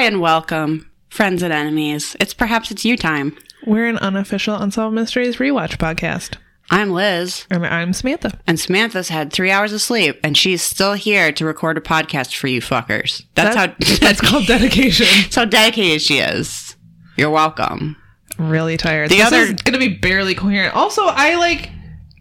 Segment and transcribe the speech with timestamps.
[0.00, 2.16] Hi and welcome, friends and enemies.
[2.18, 3.36] It's perhaps it's you time.
[3.66, 6.36] We're an unofficial Unsolved Mysteries rewatch podcast.
[6.70, 8.32] I'm Liz, I'm, I'm Samantha.
[8.46, 12.34] and Samantha's had three hours of sleep, and she's still here to record a podcast
[12.34, 13.24] for you fuckers.
[13.34, 15.04] That's That- how that's called dedication.
[15.20, 16.76] that's how dedicated she is.
[17.18, 17.94] You're welcome.
[18.38, 19.10] I'm really tired.
[19.10, 20.74] The this other- is gonna be barely coherent.
[20.74, 21.68] Also, I like.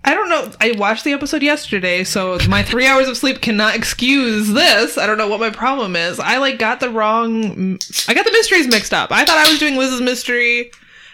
[0.05, 0.51] I don't know.
[0.61, 4.97] I watched the episode yesterday, so my three hours of sleep cannot excuse this.
[4.97, 6.19] I don't know what my problem is.
[6.19, 7.77] I like got the wrong.
[8.07, 9.11] I got the mysteries mixed up.
[9.11, 10.71] I thought I was doing Liz's mystery,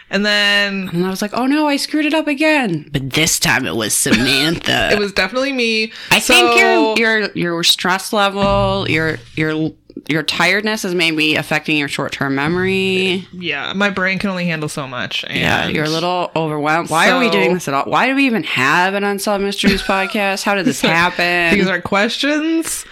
[0.08, 2.88] and then And I was like, oh no, I screwed it up again.
[2.92, 4.90] But this time it was Samantha.
[4.92, 5.92] it was definitely me.
[6.12, 9.72] I So- think your your your stress level, your your
[10.08, 13.26] your tiredness is maybe affecting your short term memory.
[13.32, 15.24] yeah, my brain can only handle so much.
[15.24, 16.90] And Yeah, you're a little overwhelmed.
[16.90, 17.84] Why are we doing this at all?
[17.84, 20.44] Why do we even have an Unsolved Mysteries podcast?
[20.44, 21.58] How did this happen?
[21.58, 22.84] These are questions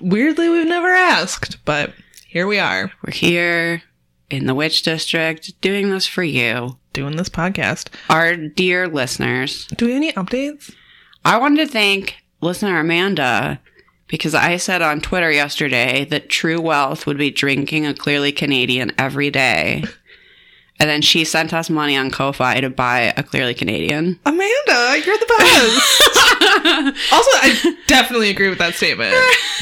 [0.00, 1.92] weirdly we've never asked, but
[2.26, 3.82] here we are We're here
[4.30, 7.88] in the Witch District doing this for you, doing this podcast.
[8.08, 9.66] our dear listeners.
[9.76, 10.74] Do we have any updates?
[11.26, 13.60] I wanted to thank listener Amanda
[14.16, 18.92] because I said on Twitter yesterday that True Wealth would be drinking a clearly Canadian
[18.96, 19.82] every day.
[20.80, 24.18] And then she sent us money on Ko-Fi to buy a clearly Canadian.
[24.26, 27.12] Amanda, you're the best.
[27.12, 29.14] also, I definitely agree with that statement.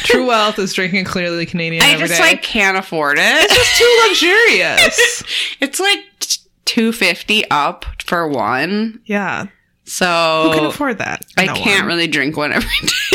[0.05, 2.27] True wealth is drinking clearly Canadian I every just day.
[2.29, 3.25] like can't afford it.
[3.25, 5.23] it's just too luxurious.
[5.61, 5.99] It's like
[6.65, 9.01] two fifty up for one.
[9.07, 9.47] yeah,
[9.85, 11.25] So who can afford that?
[11.39, 11.89] I No can't one.
[11.89, 13.12] really drink one every day.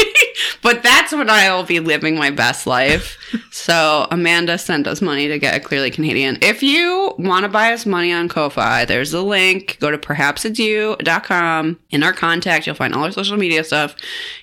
[0.67, 3.17] But that's when I'll be living my best life.
[3.51, 6.37] so Amanda sent us money to get a clearly Canadian.
[6.41, 9.77] If you want to buy us money on Ko-Fi, there's a link.
[9.79, 11.79] Go to perhapsitsyou.com.
[11.91, 13.95] In our contact, you'll find all our social media stuff.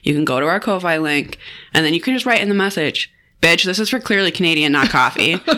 [0.03, 1.37] You can go to our Ko-Fi link,
[1.75, 3.13] and then you can just write in the message,
[3.43, 5.39] bitch, this is for clearly Canadian, not coffee.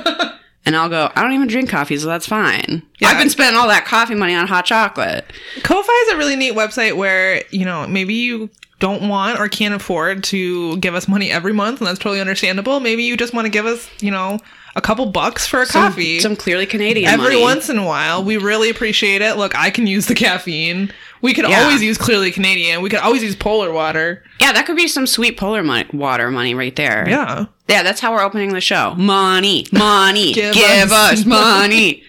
[0.66, 2.82] And I'll go, I don't even drink coffee, so that's fine.
[2.98, 3.10] Yeah.
[3.10, 5.24] I've been spending all that coffee money on hot chocolate.
[5.62, 9.74] Ko-Fi is a really neat website where you know maybe you don't want or can't
[9.74, 12.80] afford to give us money every month, and that's totally understandable.
[12.80, 14.38] Maybe you just want to give us you know
[14.74, 17.42] a couple bucks for a Some- coffee Some, clearly Canadian every money.
[17.42, 18.22] once in a while.
[18.22, 19.36] We really appreciate it.
[19.38, 20.92] Look, I can use the caffeine.
[21.22, 21.62] We could Yeah.
[21.64, 22.82] always use clearly Canadian.
[22.82, 24.22] We could always use polar water.
[24.38, 27.06] Yeah, that could be some sweet polar money, water money right there.
[27.08, 27.46] Yeah.
[27.68, 28.94] Yeah, that's how we're opening the show.
[28.96, 31.20] Money, money, give, Give us.
[31.20, 32.02] us money.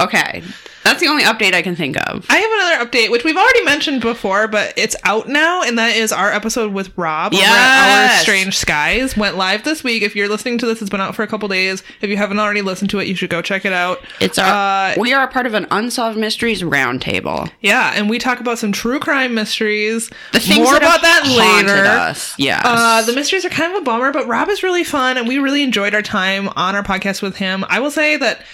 [0.00, 0.42] Okay,
[0.84, 2.26] that's the only update I can think of.
[2.28, 5.96] I have another update, which we've already mentioned before, but it's out now, and that
[5.96, 9.16] is our episode with Rob at Our Strange Skies.
[9.16, 10.02] Went live this week.
[10.02, 11.82] If you're listening to this, it's been out for a couple days.
[12.02, 14.04] If you haven't already listened to it, you should go check it out.
[14.20, 14.92] It's our.
[14.92, 17.50] Uh, we are a part of an unsolved mysteries roundtable.
[17.60, 20.10] Yeah, and we talk about some true crime mysteries.
[20.32, 21.84] The things More that about that later.
[21.86, 22.34] Us.
[22.38, 22.62] Yes.
[22.64, 25.38] Uh, the mysteries are kind of a bummer, but Rob is really fun, and we
[25.38, 27.64] really enjoyed our time on our podcast with him.
[27.68, 28.44] I will say that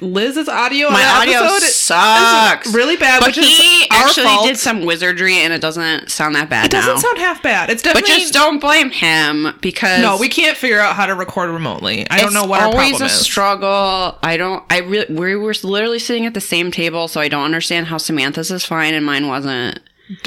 [0.00, 2.72] Liz's audio on my audio sucks.
[2.72, 4.46] really bad, But which he is our actually fault.
[4.46, 7.70] did some wizardry, and it doesn't sound that bad It doesn't sound half bad.
[7.70, 8.08] It's definitely.
[8.12, 10.16] but just don't blame him because no.
[10.18, 12.06] We can't figure out how to record remotely.
[12.10, 13.12] I don't know what our always problem a is.
[13.20, 14.18] struggle.
[14.22, 14.62] I don't.
[14.70, 15.12] I really.
[15.14, 18.64] We were literally sitting at the same table, so I don't understand how Samantha's is
[18.64, 19.80] fine and mine wasn't.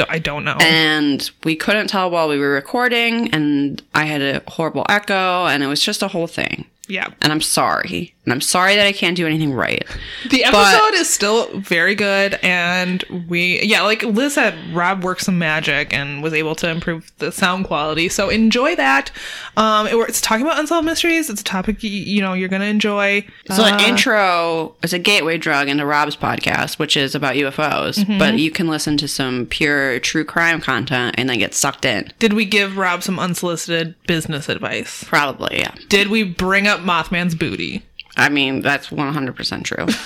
[0.09, 0.57] I don't know.
[0.59, 5.63] And we couldn't tell while we were recording, and I had a horrible echo, and
[5.63, 6.65] it was just a whole thing.
[6.87, 9.83] yeah, And I'm sorry, and I'm sorry that I can't do anything right.
[10.29, 15.21] the but- episode is still very good, and we yeah, like Liz said, Rob worked
[15.21, 18.09] some magic and was able to improve the sound quality.
[18.09, 19.11] So enjoy that.
[19.57, 21.29] Um, it, it's talking about unsolved mysteries.
[21.29, 23.25] It's a topic you, you know you're gonna enjoy.
[23.47, 27.97] So Uh, the intro is a gateway drug into Rob's podcast, which is about UFOs.
[27.99, 28.19] Mm-hmm.
[28.19, 32.11] But you can listen to some pure true crime content and then get sucked in.
[32.19, 35.03] Did we give Rob some unsolicited business advice?
[35.05, 35.73] Probably, yeah.
[35.89, 37.83] Did we bring up Mothman's booty?
[38.17, 39.87] I mean, that's 100% true.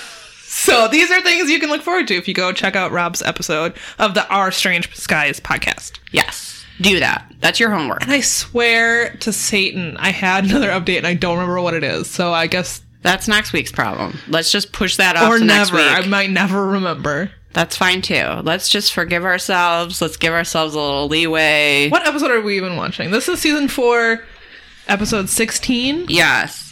[0.48, 3.20] So these are things you can look forward to if you go check out Rob's
[3.20, 5.98] episode of the Our Strange Skies podcast.
[6.12, 6.64] yes.
[6.80, 7.30] Do that.
[7.40, 8.02] That's your homework.
[8.02, 11.84] And I swear to Satan, I had another update and I don't remember what it
[11.84, 12.08] is.
[12.08, 14.18] So I guess That's next week's problem.
[14.28, 15.76] Let's just push that off or never.
[15.76, 15.84] week.
[15.86, 17.30] I might never remember.
[17.52, 18.40] That's fine too.
[18.42, 20.00] Let's just forgive ourselves.
[20.00, 21.90] Let's give ourselves a little leeway.
[21.90, 23.10] What episode are we even watching?
[23.10, 24.24] This is season four,
[24.88, 26.06] episode sixteen.
[26.08, 26.65] Yes.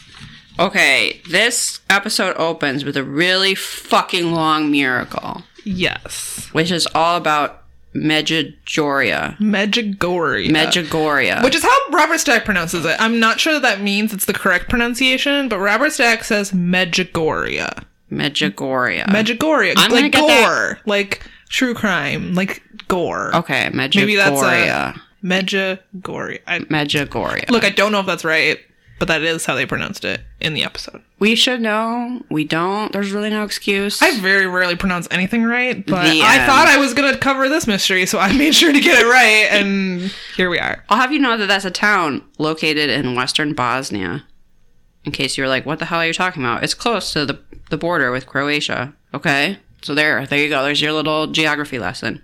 [0.58, 7.62] Okay, this episode opens with a really fucking long miracle, Yes, which is all about
[7.94, 9.38] Medjugorje.
[9.38, 10.50] Medjugorje.
[10.50, 11.42] Medjugorje.
[11.42, 12.96] Which is how Robert Stack pronounces it.
[13.00, 17.84] I'm not sure that that means it's the correct pronunciation, but Robert Stack says Medjugorje.
[18.12, 19.06] Medjugorje.
[19.06, 23.34] Medjugorje, I'm gonna like get that- gore, like true crime, like gore.
[23.34, 23.96] okay, Medjugorje.
[23.96, 26.40] Maybe that's a Medjugorje.
[26.46, 27.50] I, Medjugorje.
[27.50, 28.58] look, I don't know if that's right.
[28.98, 31.02] But that is how they pronounced it in the episode.
[31.18, 32.22] We should know.
[32.30, 32.92] We don't.
[32.92, 34.00] There's really no excuse.
[34.02, 36.46] I very rarely pronounce anything right, but The I end.
[36.46, 39.06] thought I was going to cover this mystery, so I made sure to get it
[39.06, 40.84] right, and here we are.
[40.88, 44.24] I'll have you know that that's a town located in western Bosnia.
[45.04, 46.64] In case you were like, what the hell are you talking about?
[46.64, 47.38] It's close to the,
[47.70, 48.94] the border with Croatia.
[49.12, 49.58] Okay?
[49.82, 50.62] So there, there you go.
[50.64, 52.22] There's your little geography lesson.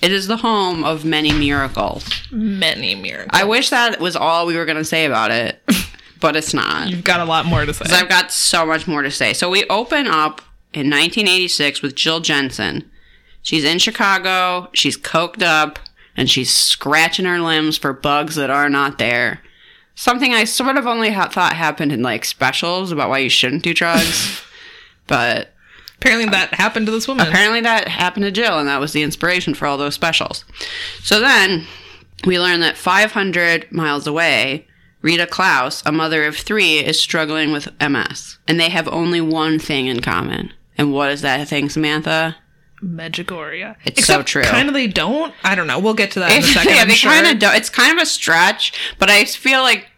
[0.00, 2.06] It is the home of many miracles.
[2.30, 3.28] Many miracles.
[3.32, 5.60] I wish that was all we were going to say about it,
[6.20, 6.88] but it's not.
[6.88, 7.84] You've got a lot more to say.
[7.94, 9.32] I've got so much more to say.
[9.32, 10.40] So we open up
[10.72, 12.90] in 1986 with Jill Jensen.
[13.42, 14.68] She's in Chicago.
[14.72, 15.78] She's coked up
[16.16, 19.40] and she's scratching her limbs for bugs that are not there.
[19.94, 23.62] Something I sort of only ha- thought happened in like specials about why you shouldn't
[23.62, 24.42] do drugs.
[25.06, 25.50] but
[25.98, 27.26] Apparently, that happened to this woman.
[27.26, 30.44] apparently that happened to Jill and that was the inspiration for all those specials.
[31.02, 31.66] So then
[32.26, 34.66] we learn that 500 miles away,
[35.04, 38.38] Rita Klaus, a mother of three, is struggling with MS.
[38.48, 40.50] And they have only one thing in common.
[40.78, 42.36] And what is that thing, Samantha?
[42.82, 43.76] Medjugorje.
[43.84, 44.42] It's so true.
[44.44, 45.34] Kind of they don't.
[45.44, 45.78] I don't know.
[45.78, 46.72] We'll get to that in a second.
[46.74, 47.10] yeah, I'm they sure.
[47.10, 47.54] kind of don't.
[47.54, 49.88] It's kind of a stretch, but I feel like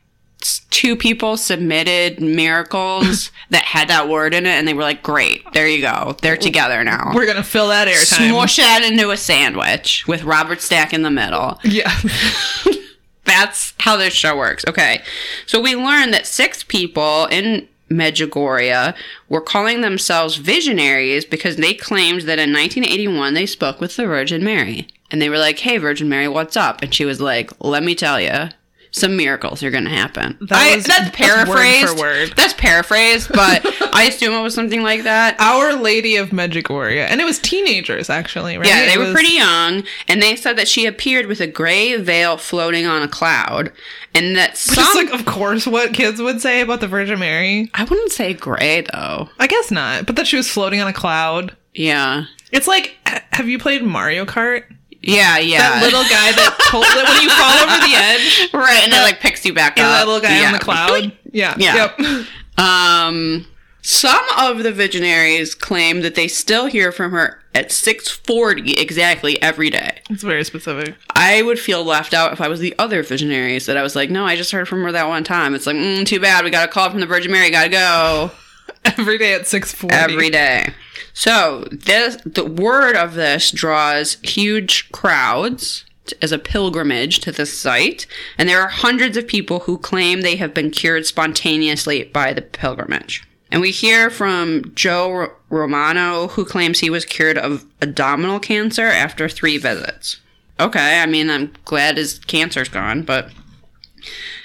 [0.70, 5.44] two people submitted miracles that had that word in it, and they were like, "Great,
[5.52, 6.16] there you go.
[6.20, 8.28] They're together now." We're gonna fill that airtime.
[8.30, 11.60] Smush that into a sandwich with Robert Stack in the middle.
[11.62, 11.96] Yeah.
[13.26, 14.64] That's how this show works.
[14.66, 15.02] Okay.
[15.46, 18.96] So we learned that six people in Medjugorje
[19.28, 24.42] were calling themselves visionaries because they claimed that in 1981 they spoke with the Virgin
[24.42, 24.88] Mary.
[25.10, 26.82] And they were like, hey, Virgin Mary, what's up?
[26.82, 28.48] And she was like, let me tell you.
[28.92, 30.38] Some miracles are going to happen.
[30.42, 32.32] That I- was- that's that's word word.
[32.36, 35.36] That's paraphrased, but I assume it was something like that.
[35.40, 38.66] Our Lady of Medjugorje, and it was teenagers actually, right?
[38.66, 41.46] Yeah, they It were was- pretty young, and they said that she appeared with a
[41.46, 43.70] gray veil floating on a cloud,
[44.14, 44.76] and that some.
[44.76, 47.70] Just like, of course, what kids would say about the Virgin Mary.
[47.74, 49.28] I wouldn't say gray though.
[49.38, 51.54] I guess not, but that she was floating on a cloud.
[51.74, 52.96] Yeah, It's like,
[53.32, 54.64] have you played Mario Kart?
[55.06, 55.58] Yeah, yeah.
[55.58, 59.02] That little guy that told that when you fall over the edge, right, and it
[59.02, 59.92] like picks you back and up.
[59.92, 60.46] that little guy Yeah.
[60.48, 61.12] on the cloud.
[61.32, 61.92] Yeah, Yeah.
[61.98, 62.26] Yep.
[62.58, 63.46] Um,
[63.82, 69.40] some of the visionaries claim that they still hear from her at six forty exactly
[69.40, 70.00] every day.
[70.10, 70.94] It's very specific.
[71.14, 74.10] I would feel left out if I was the other visionaries that I was like,
[74.10, 75.54] no, I just heard from her that one time.
[75.54, 76.44] It's like, mm, too bad.
[76.44, 77.50] We got a call from the Virgin Mary.
[77.50, 78.30] Got to go.
[78.84, 79.94] Every day at six forty.
[79.94, 80.72] every day.
[81.16, 85.86] So this the word of this draws huge crowds
[86.20, 90.36] as a pilgrimage to this site, and there are hundreds of people who claim they
[90.36, 93.26] have been cured spontaneously by the pilgrimage.
[93.50, 99.26] And we hear from Joe Romano, who claims he was cured of abdominal cancer after
[99.26, 100.20] three visits.
[100.60, 103.30] Okay, I mean, I'm glad his cancer's gone, but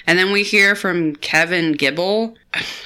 [0.06, 2.34] and then we hear from Kevin Gibble.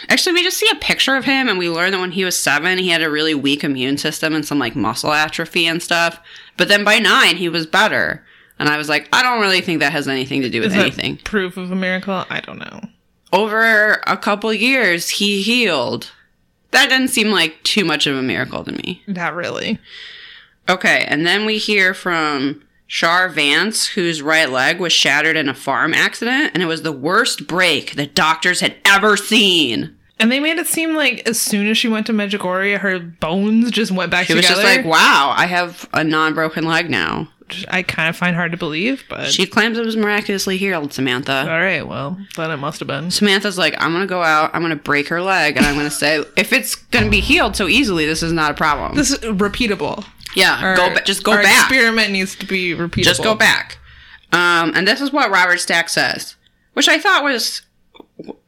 [0.09, 2.39] Actually, we just see a picture of him and we learn that when he was
[2.39, 6.21] seven, he had a really weak immune system and some like muscle atrophy and stuff.
[6.57, 8.25] But then by nine, he was better.
[8.59, 10.75] And I was like, I don't really think that has anything to do with Is
[10.77, 11.17] that anything.
[11.19, 12.25] proof of a miracle?
[12.31, 12.81] I don't know.
[13.33, 16.11] Over a couple years, he healed.
[16.71, 19.03] That didn't seem like too much of a miracle to me.
[19.07, 19.79] Not really.
[20.69, 25.55] Okay, and then we hear from Char Vance, whose right leg was shattered in a
[25.55, 29.95] farm accident, and it was the worst break that doctors had ever seen.
[30.19, 33.71] And they made it seem like as soon as she went to Medjugorje, her bones
[33.71, 34.63] just went back She was together.
[34.63, 37.29] just like, wow, I have a non broken leg now.
[37.41, 40.95] which I kind of find hard to believe, but She claims it was miraculously healed,
[40.95, 41.41] Samantha.
[41.43, 41.87] all right.
[41.87, 43.11] Well, then it must have been.
[43.11, 46.25] Samantha's like, I'm gonna go out, I'm gonna break her leg, and I'm gonna say,
[46.37, 48.95] if it's gonna be healed so easily, this is not a problem.
[48.97, 50.03] This is repeatable.
[50.37, 51.71] Yeah, Our- go ba- just go our back.
[51.71, 53.03] Experiment needs to be repeatable.
[53.05, 53.79] Just go back.
[54.33, 56.37] Um, and this is what Robert Stack says,
[56.75, 57.63] which I thought was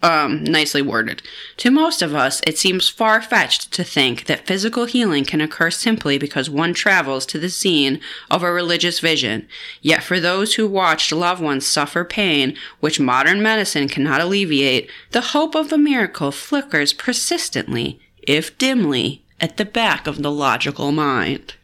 [0.02, 1.22] um, nicely worded.
[1.58, 5.70] To most of us, it seems far fetched to think that physical healing can occur
[5.70, 9.46] simply because one travels to the scene of a religious vision.
[9.82, 15.20] Yet for those who watched loved ones suffer pain, which modern medicine cannot alleviate, the
[15.20, 21.54] hope of a miracle flickers persistently, if dimly, at the back of the logical mind.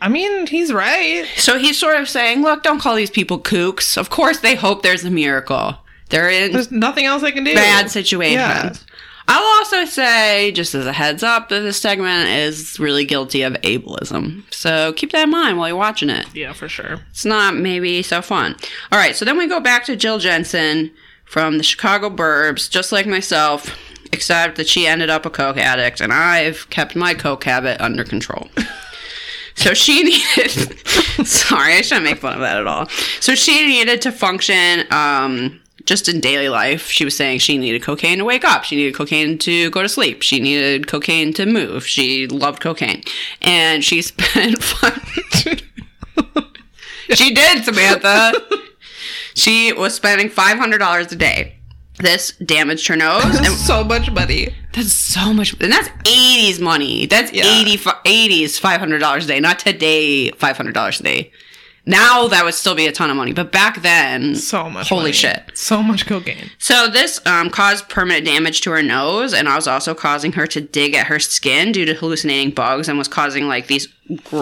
[0.00, 1.24] I mean, he's right.
[1.36, 3.96] So he's sort of saying, look, don't call these people kooks.
[3.96, 5.76] Of course they hope there's a miracle.
[6.10, 7.54] They're in There's nothing else I can do.
[7.54, 8.34] bad situations.
[8.36, 8.72] Yeah.
[9.26, 13.54] I'll also say, just as a heads up, that this segment is really guilty of
[13.54, 14.42] ableism.
[14.52, 16.26] So keep that in mind while you're watching it.
[16.34, 17.00] Yeah, for sure.
[17.08, 18.54] It's not maybe so fun.
[18.92, 20.90] All right, so then we go back to Jill Jensen
[21.24, 23.74] from the Chicago Burbs, just like myself,
[24.12, 28.04] except that she ended up a coke addict, and I've kept my coke habit under
[28.04, 28.50] control.
[29.54, 30.02] So she
[30.36, 30.78] needed.
[31.26, 32.88] sorry, I shouldn't make fun of that at all.
[33.20, 37.82] So she needed to function um, just in daily life, she was saying she needed
[37.82, 38.64] cocaine to wake up.
[38.64, 40.22] She needed cocaine to go to sleep.
[40.22, 41.86] She needed cocaine to move.
[41.86, 43.02] She loved cocaine.
[43.42, 44.62] And she spent
[47.10, 48.32] She did, Samantha.
[49.34, 51.56] she was spending $500 a day.
[52.00, 53.22] This damaged her nose.
[53.38, 54.54] And so much money.
[54.72, 55.54] that's so much.
[55.60, 57.06] And that's 80s money.
[57.06, 57.44] That's Yeah.
[57.46, 61.32] 80, 80s $500 a day, not today $500 a day.
[61.86, 63.34] Now that would still be a ton of money.
[63.34, 64.88] But back then, So much.
[64.88, 65.12] Holy money.
[65.12, 65.50] shit.
[65.54, 66.50] So much cocaine.
[66.58, 70.46] So this um, caused permanent damage to her nose, and I was also causing her
[70.46, 73.86] to dig at her skin due to hallucinating bugs, and was causing like these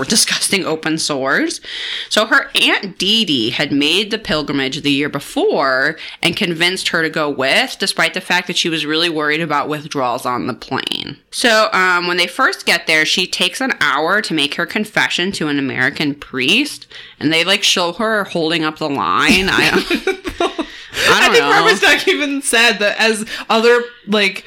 [0.05, 1.61] disgusting open sores.
[2.09, 7.03] So her aunt Dee Dee had made the pilgrimage the year before and convinced her
[7.03, 10.55] to go with, despite the fact that she was really worried about withdrawals on the
[10.55, 11.17] plane.
[11.31, 15.33] So um, when they first get there, she takes an hour to make her confession
[15.33, 16.87] to an American priest,
[17.21, 19.49] and they like show her holding up the line.
[19.49, 19.71] I
[20.39, 20.67] don't.
[20.95, 21.51] I I, think know.
[21.51, 24.45] Barbara Stack even said that as other like,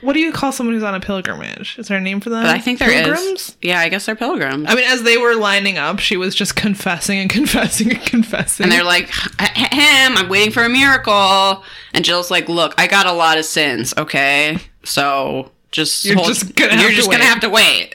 [0.00, 1.78] what do you call someone who's on a pilgrimage?
[1.78, 2.42] Is there a name for them?
[2.42, 3.06] But I think there is.
[3.06, 3.56] pilgrims.
[3.62, 4.66] Yeah, I guess they're pilgrims.
[4.68, 8.64] I mean, as they were lining up, she was just confessing and confessing and confessing.
[8.64, 11.62] and they're like, him, I'm waiting for a miracle.
[11.94, 14.58] And Jill's like, look, I got a lot of sins, okay?
[14.84, 17.94] So just You're just gonna have you're to just gonna wait." have to wait.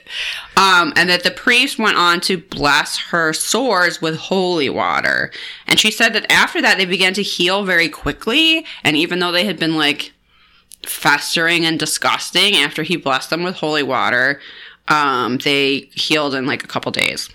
[0.56, 5.32] Um, and that the priest went on to bless her sores with holy water.
[5.68, 8.63] And she said that after that they began to heal very quickly.
[8.84, 10.12] And even though they had been like
[10.86, 14.40] festering and disgusting after he blessed them with holy water,
[14.88, 17.30] um, they healed in like a couple days.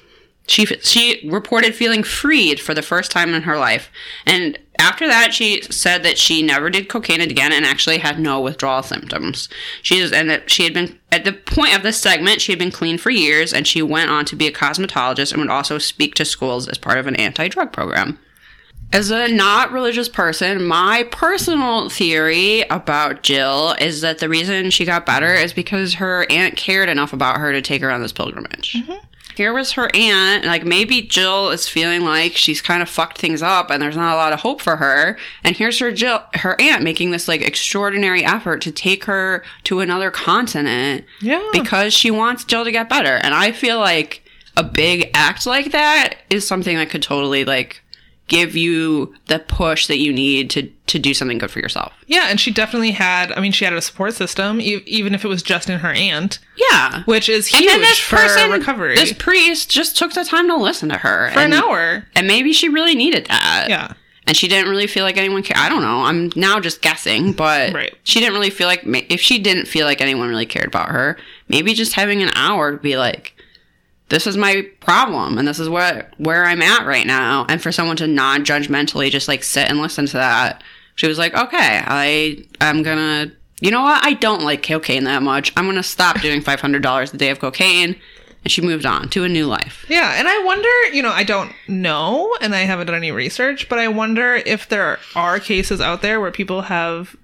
[0.47, 3.90] She she reported feeling freed for the first time in her life,
[4.25, 8.40] and after that, she said that she never did cocaine again and actually had no
[8.40, 9.49] withdrawal symptoms.
[9.83, 12.71] She and that she had been at the point of this segment, she had been
[12.71, 16.14] clean for years, and she went on to be a cosmetologist and would also speak
[16.14, 18.19] to schools as part of an anti-drug program.
[18.90, 24.87] As a not religious person, my personal theory about Jill is that the reason she
[24.87, 28.12] got better is because her aunt cared enough about her to take her on this
[28.12, 28.73] pilgrimage.
[28.73, 29.04] Mm-hmm.
[29.37, 33.40] Here was her aunt, like maybe Jill is feeling like she's kind of fucked things
[33.40, 35.16] up and there's not a lot of hope for her.
[35.45, 39.80] And here's her Jill, her aunt making this like extraordinary effort to take her to
[39.80, 43.16] another continent yeah, because she wants Jill to get better.
[43.16, 44.25] And I feel like
[44.57, 47.83] a big act like that is something that could totally like
[48.28, 51.92] give you the push that you need to to do something good for yourself.
[52.06, 53.32] yeah, and she definitely had.
[53.32, 55.90] I mean, she had a support system, e- even if it was just in her
[55.92, 56.38] aunt,
[56.70, 57.02] Yeah.
[57.04, 60.47] which is And huge then this for person, recovery this priest just took the time
[60.49, 62.06] to listen to her for and, an hour.
[62.14, 63.66] and maybe she really needed that.
[63.68, 63.92] Yeah,
[64.26, 65.58] and she didn't really feel like anyone cared.
[65.58, 66.04] I don't know.
[66.04, 67.94] I'm now just guessing, but Right.
[68.04, 71.18] she didn't really feel like if she didn't feel like anyone really cared about her,
[71.49, 73.35] maybe just having an hour to be like,
[74.08, 77.72] "This is my problem, and this is what where I'm at right now," and for
[77.72, 80.62] someone to non-judgmentally just like sit and listen to that,
[80.94, 84.04] she was like, "Okay, I I'm gonna." You know what?
[84.04, 85.52] I don't like cocaine that much.
[85.56, 87.96] I'm gonna stop doing five hundred dollars a day of cocaine,
[88.44, 89.84] and she moved on to a new life.
[89.88, 90.68] yeah, and I wonder.
[90.92, 94.68] You know, I don't know, and I haven't done any research, but I wonder if
[94.68, 97.16] there are cases out there where people have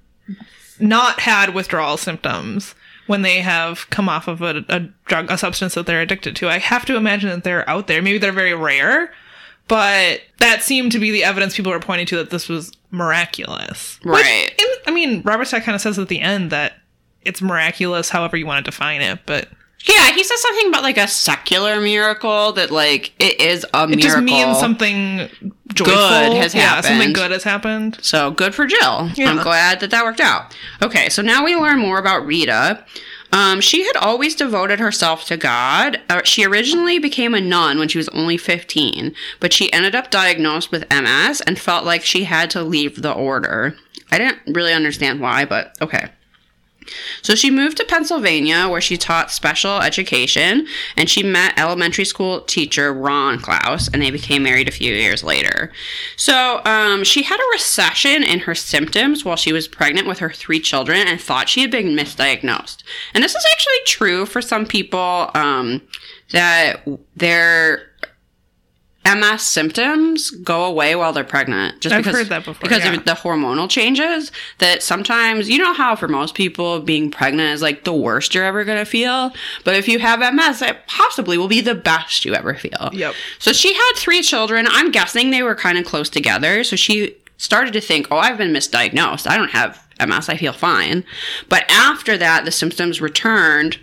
[0.81, 2.75] not had withdrawal symptoms
[3.07, 6.49] when they have come off of a, a drug, a substance that they're addicted to.
[6.49, 8.01] I have to imagine that they're out there.
[8.03, 9.13] Maybe they're very rare,
[9.69, 13.99] but that seemed to be the evidence people were pointing to that this was miraculous.
[14.05, 14.51] Right.
[14.59, 16.75] in, I mean, Robert Stack kind of says at the end that
[17.23, 19.49] it's miraculous, however you want to define it, but
[19.85, 23.91] Yeah, he says something about like a secular miracle that like it is a it
[23.91, 23.99] miracle.
[23.99, 25.29] It just means something
[25.75, 25.95] joyful.
[25.95, 27.99] Good has yeah, something good has happened.
[28.01, 29.11] So good for Jill.
[29.15, 29.31] Yeah.
[29.31, 30.57] I'm glad that that worked out.
[30.83, 32.85] Okay, so now we learn more about Rita.
[33.35, 36.01] Um, she had always devoted herself to God.
[36.09, 40.11] Uh, she originally became a nun when she was only 15, but she ended up
[40.11, 43.77] diagnosed with MS and felt like she had to leave the order.
[44.13, 46.11] I didn't really understand why, but okay.
[47.23, 52.41] So she moved to Pennsylvania where she taught special education and she met elementary school
[52.43, 55.73] teacher Ron Klaus and they became married a few years later.
[56.17, 60.31] So um, she had a recession in her symptoms while she was pregnant with her
[60.31, 62.83] three children and thought she had been misdiagnosed.
[63.15, 65.83] And this is actually true for some people um,
[66.31, 66.87] that
[67.17, 67.94] their
[69.07, 71.81] MS symptoms go away while they're pregnant.
[71.81, 72.95] Just I've because, heard that before, Because yeah.
[72.95, 77.61] of the hormonal changes that sometimes, you know how for most people being pregnant is
[77.61, 79.33] like the worst you're ever going to feel.
[79.63, 82.91] But if you have MS, it possibly will be the best you ever feel.
[82.93, 83.15] Yep.
[83.39, 84.67] So she had three children.
[84.71, 86.65] I'm guessing they were kind of close together.
[86.65, 89.29] So she started to think, oh, I've been misdiagnosed.
[89.29, 90.29] I don't have MS.
[90.29, 91.05] I feel fine.
[91.49, 93.79] But after that, the symptoms returned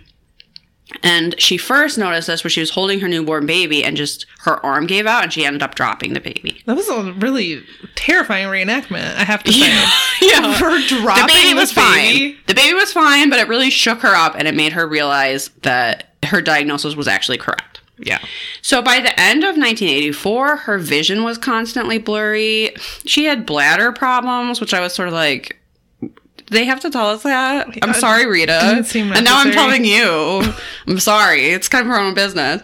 [1.02, 4.64] And she first noticed this when she was holding her newborn baby and just her
[4.64, 6.62] arm gave out and she ended up dropping the baby.
[6.66, 9.60] That was a really terrifying reenactment, I have to say.
[10.20, 10.54] yeah.
[10.58, 12.34] For dropping the baby was baby.
[12.34, 12.44] fine.
[12.46, 15.48] The baby was fine, but it really shook her up and it made her realize
[15.62, 17.80] that her diagnosis was actually correct.
[17.98, 18.18] Yeah.
[18.62, 22.74] So by the end of 1984, her vision was constantly blurry.
[23.06, 25.58] She had bladder problems, which I was sort of like,
[26.50, 27.68] they have to tell us that.
[27.82, 28.52] I'm sorry, Rita.
[29.16, 30.42] And now I'm telling you.
[30.86, 31.46] I'm sorry.
[31.50, 32.62] It's kind of her own business.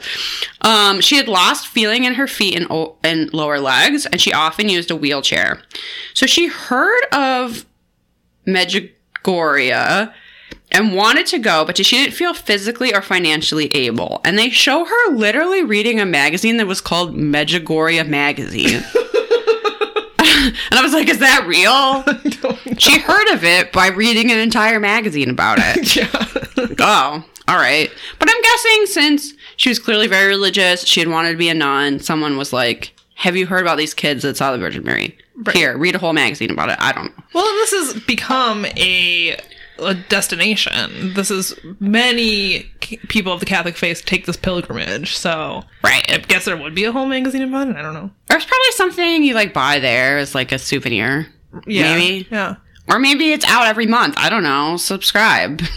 [0.62, 4.32] Um, she had lost feeling in her feet and, o- and lower legs, and she
[4.32, 5.62] often used a wheelchair.
[6.14, 7.64] So she heard of
[8.46, 10.12] Medjugorje
[10.70, 14.20] and wanted to go, but she didn't feel physically or financially able.
[14.24, 18.82] And they show her literally reading a magazine that was called Medjugorje Magazine.
[20.70, 22.04] and I was like, is that real?
[22.78, 25.96] She heard of it by reading an entire magazine about it.
[25.96, 26.08] yeah.
[26.78, 27.90] oh, all right.
[28.20, 31.54] But I'm guessing since she was clearly very religious, she had wanted to be a
[31.54, 35.18] nun, someone was like, have you heard about these kids that saw the Virgin Mary?
[35.38, 35.56] Right.
[35.56, 36.76] Here, read a whole magazine about it.
[36.78, 37.24] I don't know.
[37.34, 39.36] Well, this has become a
[39.78, 41.14] a destination.
[41.14, 42.64] This is many
[43.08, 45.16] people of the Catholic faith take this pilgrimage.
[45.16, 46.04] So Right.
[46.10, 47.76] I guess there would be a whole magazine about it.
[47.76, 48.10] I don't know.
[48.26, 51.28] There's probably something you like buy there as like a souvenir.
[51.66, 51.94] Yeah.
[51.96, 52.28] Maybe.
[52.30, 52.56] Yeah.
[52.88, 54.14] Or maybe it's out every month.
[54.16, 54.76] I don't know.
[54.78, 55.60] Subscribe.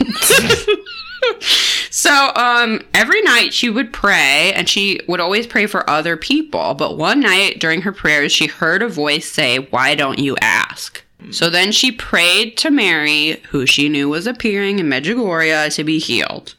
[1.89, 6.74] so, um, every night she would pray and she would always pray for other people.
[6.74, 11.03] But one night during her prayers, she heard a voice say, Why don't you ask?
[11.29, 15.99] So then she prayed to Mary, who she knew was appearing in Medjugorje, to be
[15.99, 16.55] healed.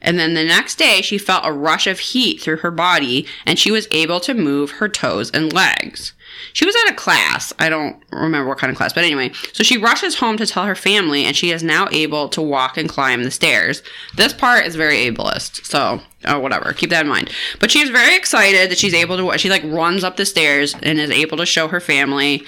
[0.00, 3.58] And then the next day, she felt a rush of heat through her body and
[3.58, 6.12] she was able to move her toes and legs.
[6.52, 7.52] She was at a class.
[7.58, 9.32] I don't remember what kind of class, but anyway.
[9.52, 12.76] So she rushes home to tell her family and she is now able to walk
[12.76, 13.82] and climb the stairs.
[14.14, 15.64] This part is very ableist.
[15.64, 16.72] So, oh, whatever.
[16.72, 17.30] Keep that in mind.
[17.58, 20.74] But she is very excited that she's able to, she like runs up the stairs
[20.82, 22.44] and is able to show her family.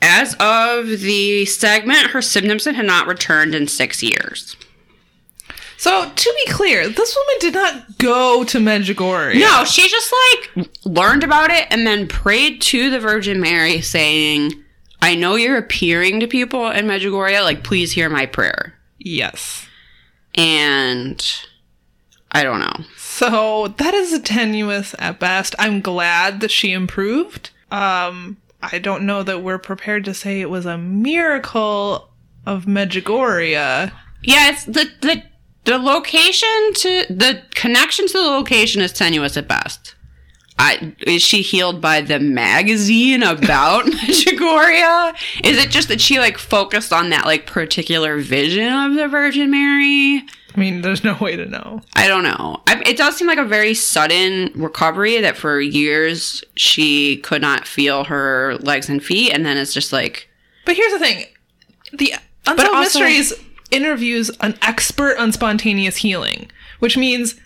[0.00, 4.56] As of the segment, her symptoms had not returned in six years.
[5.76, 9.38] So to be clear, this woman did not go to Medjugorje.
[9.38, 10.12] No, she just
[10.56, 14.52] like learned about it and then prayed to the Virgin Mary saying,
[15.00, 18.74] I know you're appearing to people in Medjugorje, like please hear my prayer.
[18.98, 19.66] Yes.
[20.34, 21.24] And
[22.32, 22.84] I don't know.
[22.96, 25.54] So that is tenuous at best.
[25.60, 27.50] I'm glad that she improved.
[27.70, 32.10] Um, I don't know that we're prepared to say it was a miracle
[32.46, 33.92] of Medjugorje.
[34.22, 35.22] It's the the
[35.64, 39.94] the location to the connection to the location is tenuous at best.
[40.60, 45.14] I, is she healed by the magazine about Medjugorje?
[45.44, 49.50] Is it just that she like focused on that like particular vision of the Virgin
[49.50, 50.24] Mary?
[50.54, 51.82] I mean, there's no way to know.
[51.94, 52.60] I don't know.
[52.66, 57.66] I, it does seem like a very sudden recovery that for years she could not
[57.66, 60.28] feel her legs and feet, and then it's just like,
[60.66, 61.26] But here's the thing:
[61.92, 62.14] the
[62.46, 63.32] Unsolved also- Mysteries
[63.70, 67.36] interviews an expert on spontaneous healing, which means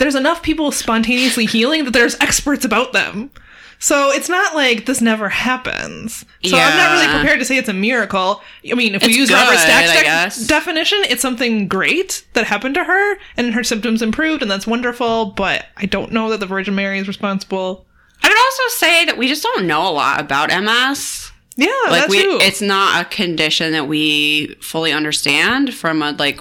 [0.00, 3.30] there's enough people spontaneously healing that there's experts about them.
[3.78, 6.26] So it's not like this never happens.
[6.44, 8.42] So I'm not really prepared to say it's a miracle.
[8.70, 10.46] I mean, if we It's use Robert Stack's guess.
[10.46, 15.26] definition, it's something great that happened to her, and her symptoms improved, and that's wonderful.
[15.26, 17.86] But I don't know that the Virgin Mary is responsible.
[18.22, 21.32] I would also say that we just don't know a lot about MS.
[21.56, 22.38] Yeah, Like we, too.
[22.42, 26.40] it's not a condition that we fully understand from a like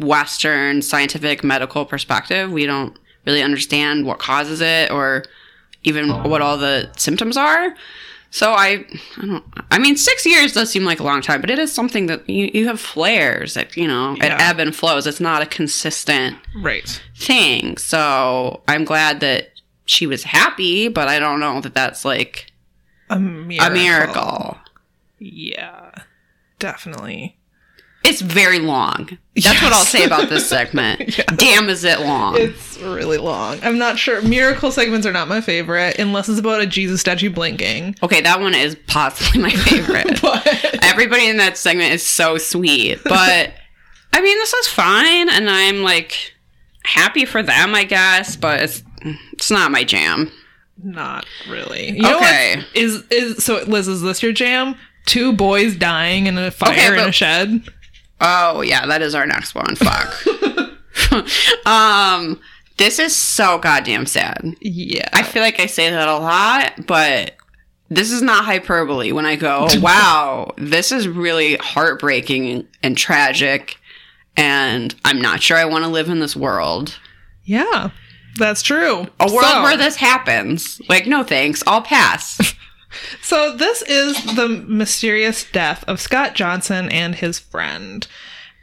[0.00, 2.50] Western scientific medical perspective.
[2.50, 5.24] We don't really understand what causes it or
[5.84, 7.74] even what all the symptoms are.
[8.32, 8.84] So I,
[9.20, 9.44] I don't.
[9.72, 12.28] I mean, six years does seem like a long time, but it is something that
[12.30, 14.26] you, you have flares that you know Yeah.
[14.26, 15.06] at ebb and flows.
[15.08, 17.02] It's not a consistent right.
[17.16, 17.76] thing.
[17.76, 19.50] So I'm glad that
[19.84, 22.52] she was happy, but I don't know that that's like
[23.08, 23.66] A miracle.
[23.66, 24.58] a miracle.
[25.18, 25.90] Yeah,
[26.60, 27.36] definitely.
[28.02, 29.18] It's very long.
[29.36, 31.20] That's what I'll say about this segment.
[31.36, 32.36] Damn, is it long?
[32.38, 33.58] It's really long.
[33.62, 34.22] I'm not sure.
[34.22, 37.96] Miracle segments are not my favorite unless it's about a Jesus statue blinking.
[38.02, 40.20] okay, that one is possibly my favorite.
[40.22, 40.46] But
[40.82, 43.52] Everybody in that segment is so sweet, but
[44.12, 46.34] I mean, this is fine, and I'm like
[46.84, 48.34] happy for them, I guess.
[48.36, 48.82] But it's
[49.32, 50.32] it's not my jam.
[50.82, 51.90] not really.
[51.96, 52.56] You know Okay.
[52.56, 52.66] what?
[52.74, 54.74] Is is so Liz, is this your jam?
[55.06, 57.62] Two boys dying in a fire Okay, in a shed?
[58.20, 59.74] Oh yeah, that is our next one.
[59.76, 60.26] Fuck.
[61.66, 62.40] um,
[62.76, 64.42] this is so goddamn sad.
[64.60, 65.08] Yeah.
[65.12, 67.34] I feel like I say that a lot, but
[67.88, 73.76] this is not hyperbole when I go, wow, this is really heartbreaking and tragic
[74.36, 76.98] and I'm not sure I want to live in this world.
[77.44, 77.90] Yeah,
[78.38, 79.06] that's true.
[79.18, 80.80] A world So- where this happens.
[80.88, 82.54] Like, no thanks, I'll pass.
[83.22, 88.06] So this is the mysterious death of Scott Johnson and his friend.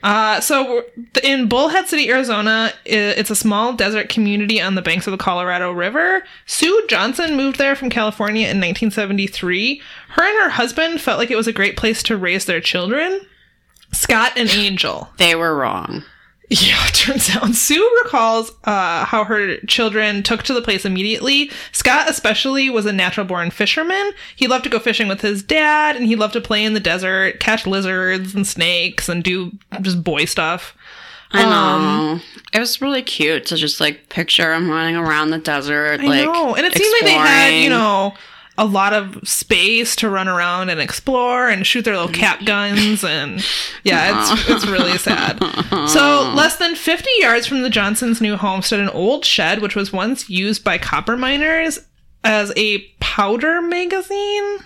[0.03, 0.85] Uh, so
[1.23, 5.71] in Bullhead City, Arizona, it's a small desert community on the banks of the Colorado
[5.71, 6.23] River.
[6.45, 9.81] Sue Johnson moved there from California in 1973.
[10.09, 13.21] Her and her husband felt like it was a great place to raise their children.
[13.91, 15.09] Scott and Angel.
[15.17, 16.03] they were wrong.
[16.49, 17.53] Yeah, turns out.
[17.55, 21.51] Sue recalls uh, how her children took to the place immediately.
[21.71, 24.11] Scott, especially, was a natural born fisherman.
[24.35, 26.79] He loved to go fishing with his dad, and he loved to play in the
[26.79, 30.75] desert, catch lizards and snakes, and do just boy stuff.
[31.31, 31.49] I know.
[31.49, 32.21] Um,
[32.53, 35.99] it was really cute to just like picture him running around the desert.
[35.99, 36.55] I like, know.
[36.55, 38.13] And it seemed like they had, you know,
[38.57, 43.03] a lot of space to run around and explore and shoot their little cap guns
[43.03, 43.45] and
[43.83, 45.37] yeah, it's it's really sad.
[45.87, 49.75] So, less than 50 yards from the Johnsons' new home stood an old shed which
[49.75, 51.79] was once used by copper miners
[52.23, 54.57] as a powder magazine.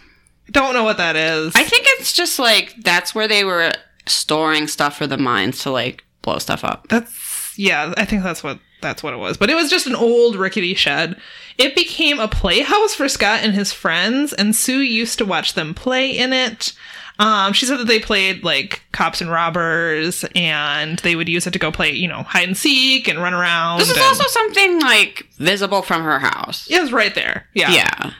[0.51, 1.55] Don't know what that is.
[1.55, 3.71] I think it's just like that's where they were
[4.07, 6.87] storing stuff for the mines to like blow stuff up.
[6.87, 9.37] That's yeah, I think that's what that's what it was.
[9.37, 11.19] But it was just an old rickety shed.
[11.57, 15.73] It became a playhouse for Scott and his friends, and Sue used to watch them
[15.73, 16.73] play in it.
[17.19, 21.51] Um, she said that they played like cops and robbers, and they would use it
[21.51, 23.79] to go play, you know, hide and seek and run around.
[23.79, 26.67] This is and- also something like visible from her house.
[26.69, 27.47] it was right there.
[27.53, 28.11] Yeah, Yeah.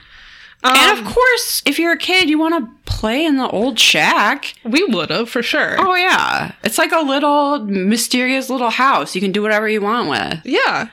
[0.64, 3.78] Um, and of course, if you're a kid, you want to play in the old
[3.78, 4.54] shack.
[4.64, 5.76] we would have for sure.
[5.78, 9.14] Oh yeah, it's like a little mysterious little house.
[9.14, 10.40] You can do whatever you want with.
[10.44, 10.88] Yeah.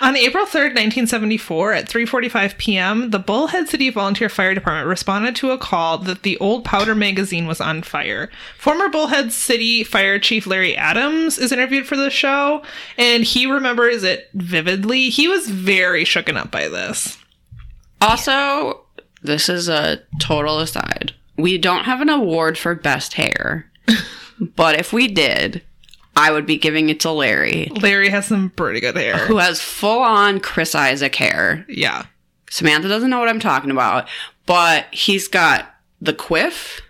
[0.00, 5.50] On April 3rd, 1974, at 3:45 p.m., the Bullhead City Volunteer Fire Department responded to
[5.50, 8.30] a call that the old powder magazine was on fire.
[8.56, 12.62] Former Bullhead City Fire Chief Larry Adams is interviewed for the show,
[12.96, 15.08] and he remembers it vividly.
[15.08, 17.18] He was very shooken up by this.
[18.00, 18.84] Also,
[19.22, 21.14] this is a total aside.
[21.36, 23.70] We don't have an award for best hair,
[24.40, 25.62] but if we did,
[26.16, 29.18] I would be giving it to Larry, Larry has some pretty good hair.
[29.18, 31.64] who has full on Chris Isaak hair.
[31.68, 32.06] Yeah.
[32.50, 34.08] Samantha doesn't know what I'm talking about,
[34.46, 36.80] but he's got the quiff,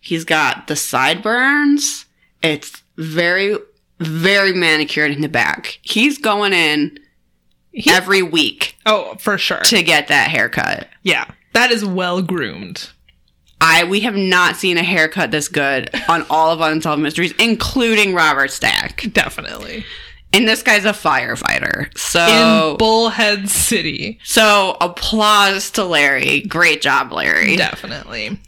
[0.00, 2.04] he's got the sideburns.
[2.42, 3.56] It's very,
[4.00, 5.78] very manicured in the back.
[5.82, 6.98] He's going in
[7.74, 9.60] He- every week Oh, for sure.
[9.60, 10.88] to get that haircut.
[11.02, 11.26] Yeah.
[11.52, 12.90] That is well groomed.
[13.60, 18.14] I we have not seen a haircut this good on all of Unsolved Mysteries, including
[18.14, 19.06] Robert Stack.
[19.12, 19.84] Definitely.
[20.32, 21.96] And this guy's a firefighter.
[21.96, 24.18] So In Bullhead City.
[24.24, 26.40] so applause to Larry.
[26.40, 27.56] Great job, Larry.
[27.56, 28.38] Definitely.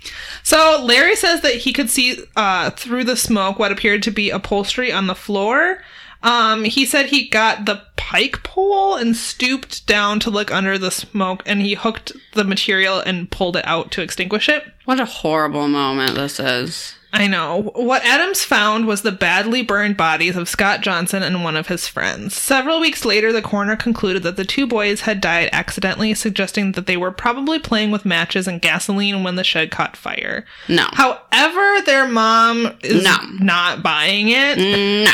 [0.43, 4.31] So Larry says that he could see uh, through the smoke what appeared to be
[4.31, 5.79] upholstery on the floor.
[6.27, 10.91] Um, he said he got the pike pole and stooped down to look under the
[10.91, 14.65] smoke, and he hooked the material and pulled it out to extinguish it.
[14.87, 16.95] What a horrible moment this is.
[17.13, 17.71] I know.
[17.75, 21.89] What Adams found was the badly burned bodies of Scott Johnson and one of his
[21.89, 22.35] friends.
[22.35, 26.87] Several weeks later, the coroner concluded that the two boys had died accidentally, suggesting that
[26.87, 30.45] they were probably playing with matches and gasoline when the shed caught fire.
[30.69, 30.89] No.
[30.93, 33.17] However, their mom is No.
[33.41, 34.59] not buying it.
[34.59, 35.13] No.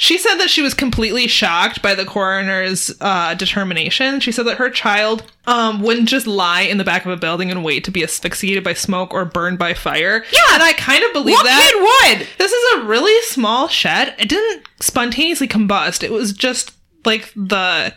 [0.00, 4.20] She said that she was completely shocked by the coroner's uh, determination.
[4.20, 7.50] She said that her child um, wouldn't just lie in the back of a building
[7.50, 10.24] and wait to be asphyxiated by smoke or burned by fire.
[10.32, 11.70] Yeah, and I kind of believe What that.
[11.72, 12.28] kid would?
[12.38, 14.14] This is a really small shed.
[14.20, 16.04] It didn't spontaneously combust.
[16.04, 16.72] It was just
[17.04, 17.92] like the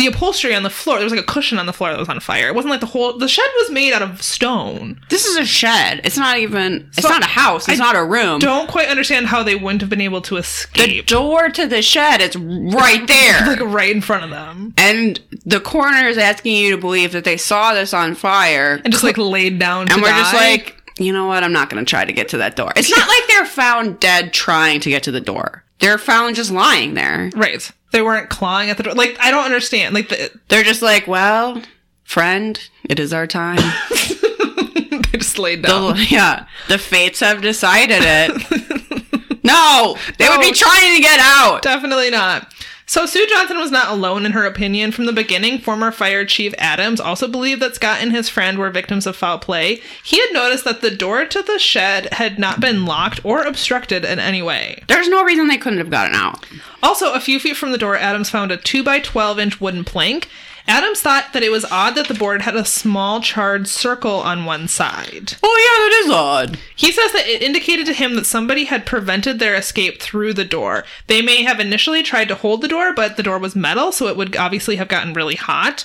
[0.00, 0.96] the upholstery on the floor.
[0.96, 2.48] There was like a cushion on the floor that was on fire.
[2.48, 3.16] It wasn't like the whole.
[3.18, 5.00] The shed was made out of stone.
[5.10, 6.00] This is a shed.
[6.04, 6.88] It's not even.
[6.96, 7.68] It's So, not a house.
[7.68, 8.38] It's I not a room.
[8.40, 10.86] Don't quite understand how they wouldn't have been able to escape.
[10.88, 13.46] The door to the shed is right there.
[13.46, 17.24] like right in front of them, and the coroner is asking you to believe that
[17.24, 18.80] they saw this on fire.
[18.84, 19.86] and just like laid down.
[19.86, 21.44] To and we're just like, you know what?
[21.44, 22.72] I'm not going to try to get to that door.
[22.76, 25.64] It's not like they're found dead trying to get to the door.
[25.78, 27.30] They're found just lying there.
[27.34, 27.70] right.
[27.92, 28.94] They weren't clawing at the door.
[28.94, 29.94] Like I don't understand.
[29.94, 31.62] Like the, They're just like, well,
[32.04, 33.56] friend, it is our time.
[33.90, 35.96] they just laid down.
[35.96, 39.44] The, yeah, the fates have decided it.
[39.44, 41.62] no, they would be trying to get out.
[41.62, 42.52] Definitely not.
[42.90, 44.90] So Sue Johnson was not alone in her opinion.
[44.90, 48.68] From the beginning, former fire chief Adams also believed that Scott and his friend were
[48.68, 49.80] victims of foul play.
[50.02, 54.04] He had noticed that the door to the shed had not been locked or obstructed
[54.04, 54.82] in any way.
[54.88, 56.44] There's no reason they couldn't have gotten out.
[56.82, 59.84] Also, a few feet from the door, Adams found a 2 by 12 inch wooden
[59.84, 60.28] plank,
[60.70, 64.44] Adams thought that it was odd that the board had a small charred circle on
[64.44, 65.34] one side.
[65.42, 66.58] Oh yeah, that is odd.
[66.76, 70.44] He says that it indicated to him that somebody had prevented their escape through the
[70.44, 70.84] door.
[71.08, 74.06] They may have initially tried to hold the door, but the door was metal, so
[74.06, 75.84] it would obviously have gotten really hot.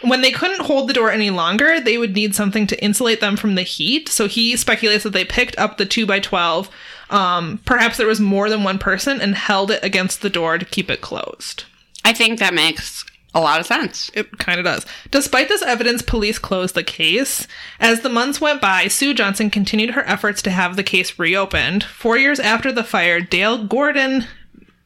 [0.00, 3.36] When they couldn't hold the door any longer, they would need something to insulate them
[3.36, 4.08] from the heat.
[4.08, 6.70] So he speculates that they picked up the 2x12.
[7.10, 10.64] Um, perhaps there was more than one person and held it against the door to
[10.64, 11.64] keep it closed.
[12.02, 14.10] I think that makes a lot of sense.
[14.14, 14.86] It kind of does.
[15.10, 17.46] Despite this evidence, police closed the case.
[17.80, 21.84] As the months went by, Sue Johnson continued her efforts to have the case reopened.
[21.84, 24.26] Four years after the fire, Dale Gordon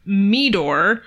[0.04, 1.02] Medor,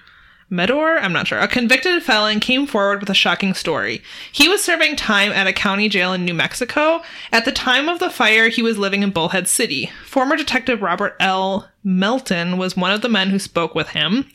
[0.50, 4.02] Medor, I'm not sure, a convicted felon came forward with a shocking story.
[4.32, 7.04] He was serving time at a county jail in New Mexico.
[7.32, 9.92] At the time of the fire, he was living in Bullhead City.
[10.06, 11.70] Former Detective Robert L.
[11.84, 14.30] Melton was one of the men who spoke with him.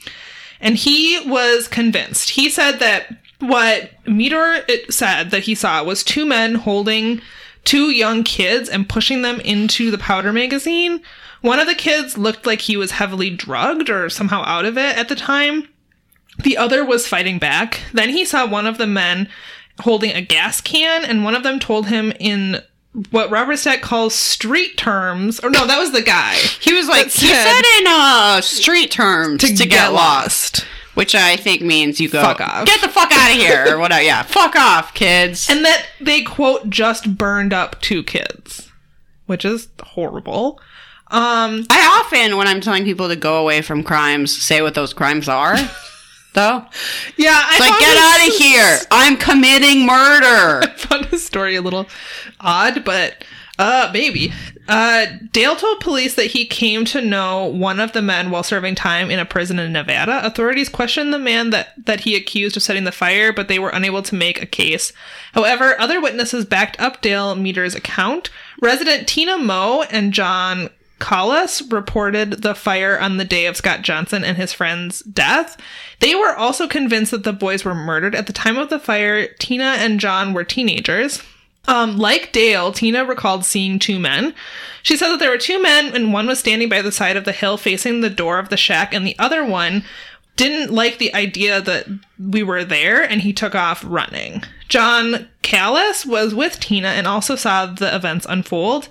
[0.64, 2.30] And he was convinced.
[2.30, 3.06] He said that
[3.38, 7.20] what Meador said that he saw was two men holding
[7.64, 11.02] two young kids and pushing them into the powder magazine.
[11.42, 14.96] One of the kids looked like he was heavily drugged or somehow out of it
[14.96, 15.68] at the time.
[16.42, 17.80] The other was fighting back.
[17.92, 19.28] Then he saw one of the men
[19.80, 22.62] holding a gas can, and one of them told him in
[23.10, 26.34] what Robert Stack calls street terms, or no, that was the guy.
[26.60, 30.64] He was like, That he said- said in uh, street terms to, get, lost.
[30.94, 32.66] Which I think means you go, Fuck off.
[32.66, 34.02] get the fuck out of here, or whatever.
[34.02, 35.50] Yeah, fuck off, kids.
[35.50, 38.70] And that they quote just burned up two kids,
[39.26, 40.60] which is horrible.
[41.08, 44.92] Um, I often, when I'm telling people to go away from crimes, say what those
[44.92, 45.56] crimes are.
[46.34, 46.64] Though,
[47.16, 48.78] yeah, I it's like, get out of here!
[48.90, 50.62] I'm committing murder.
[50.64, 51.86] I found this story a little
[52.40, 53.24] odd, but
[53.56, 54.32] uh maybe.
[54.66, 58.74] Uh Dale told police that he came to know one of the men while serving
[58.74, 60.26] time in a prison in Nevada.
[60.26, 63.70] Authorities questioned the man that that he accused of setting the fire, but they were
[63.70, 64.92] unable to make a case.
[65.34, 68.30] However, other witnesses backed up Dale Meter's account.
[68.60, 70.70] Resident Tina Moe and John
[71.04, 75.58] Collis reported the fire on the day of Scott Johnson and his friend's death.
[76.00, 78.14] They were also convinced that the boys were murdered.
[78.14, 81.22] At the time of the fire, Tina and John were teenagers.
[81.68, 84.34] Um, like Dale, Tina recalled seeing two men.
[84.82, 87.26] She said that there were two men, and one was standing by the side of
[87.26, 89.84] the hill facing the door of the shack, and the other one
[90.36, 91.86] didn't like the idea that
[92.18, 94.42] we were there, and he took off running.
[94.70, 98.88] John Callis was with Tina and also saw the events unfold.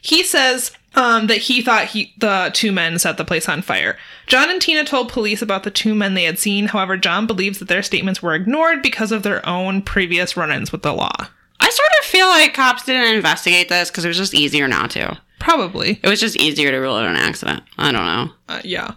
[0.00, 3.96] He says um, that he thought he the two men set the place on fire.
[4.26, 6.66] John and Tina told police about the two men they had seen.
[6.66, 10.82] However, John believes that their statements were ignored because of their own previous run-ins with
[10.82, 11.28] the law.
[11.60, 14.90] I sort of feel like cops didn't investigate this because it was just easier not
[14.92, 15.20] to.
[15.38, 16.00] Probably.
[16.02, 17.62] It was just easier to rule it an accident.
[17.76, 18.30] I don't know.
[18.48, 18.94] Uh, yeah.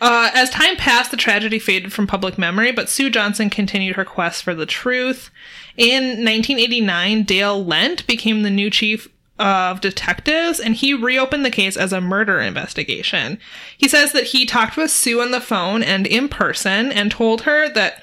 [0.00, 4.04] Uh, as time passed, the tragedy faded from public memory, but Sue Johnson continued her
[4.04, 5.30] quest for the truth.
[5.76, 11.76] In 1989, Dale Lent became the new chief of detectives, and he reopened the case
[11.76, 13.38] as a murder investigation.
[13.76, 17.42] He says that he talked with Sue on the phone and in person and told
[17.42, 18.02] her that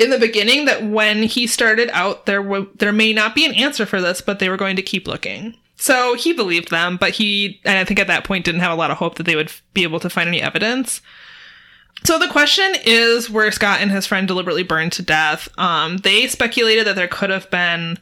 [0.00, 3.54] in the beginning that when he started out there were, there may not be an
[3.54, 5.54] answer for this but they were going to keep looking.
[5.76, 8.76] So he believed them but he and i think at that point didn't have a
[8.76, 11.02] lot of hope that they would f- be able to find any evidence.
[12.02, 15.48] So the question is where scott and his friend deliberately burned to death.
[15.58, 17.98] Um, they speculated that there could have been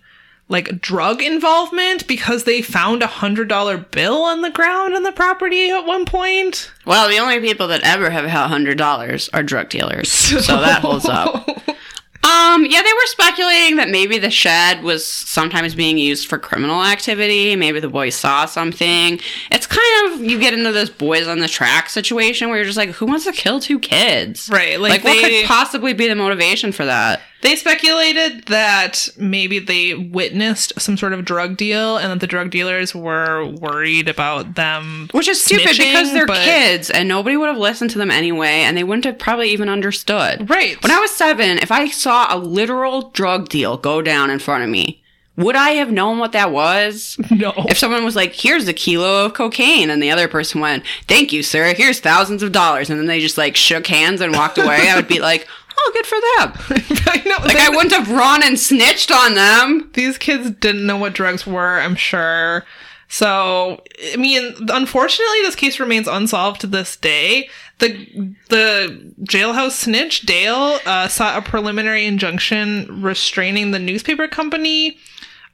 [0.49, 5.13] like drug involvement because they found a hundred dollar bill on the ground on the
[5.13, 9.43] property at one point Well, the only people that ever have had hundred dollars are
[9.43, 11.47] drug dealers, so that holds up.
[12.25, 16.85] Um, yeah, they were speculating that maybe the shed was sometimes being used for criminal
[16.85, 17.55] activity.
[17.57, 19.21] Maybe the boys saw something.
[19.51, 22.77] It's kind of you get into this boys on the track situation where you're just
[22.77, 24.51] like, who wants to kill two kids?
[24.53, 27.23] Right, like Like, what could possibly be the motivation for that?
[27.41, 32.51] They speculated that maybe they witnessed some sort of drug deal and that the drug
[32.51, 35.09] dealers were worried about them.
[35.13, 38.63] Which is stupid because they're but- kids and nobody would have listened to them anyway,
[38.63, 40.51] and they wouldn't have probably even understood.
[40.51, 40.83] Right.
[40.83, 44.65] When I was seven, if I saw a literal drug deal go down in front
[44.65, 45.03] of me,
[45.39, 47.17] would I have known what that was?
[47.31, 47.53] No.
[47.69, 51.33] If someone was like, here's a kilo of cocaine, and the other person went, thank
[51.33, 54.59] you, sir, here's thousands of dollars, and then they just like shook hands and walked
[54.59, 55.47] away, I would be like,
[55.79, 56.93] oh, good for them.
[57.07, 57.37] I know.
[57.45, 59.91] Like, I wouldn't have run and snitched on them.
[59.95, 62.65] These kids didn't know what drugs were, I'm sure.
[63.09, 67.49] So, I mean, unfortunately, this case remains unsolved to this day.
[67.79, 74.99] The the jailhouse snitch Dale uh, sought a preliminary injunction restraining the newspaper company,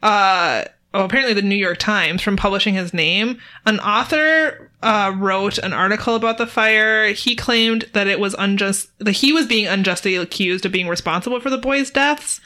[0.05, 3.39] uh, oh, apparently the New York Times, from publishing his name.
[3.65, 7.09] An author uh, wrote an article about the fire.
[7.09, 11.41] He claimed that it was unjust that he was being unjustly accused of being responsible
[11.41, 12.41] for the boys' deaths.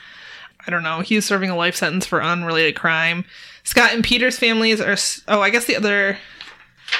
[0.66, 1.00] I don't know.
[1.00, 3.24] He's serving a life sentence for unrelated crime.
[3.64, 4.96] Scott and Peter's families are.
[5.26, 6.18] Oh, I guess the other.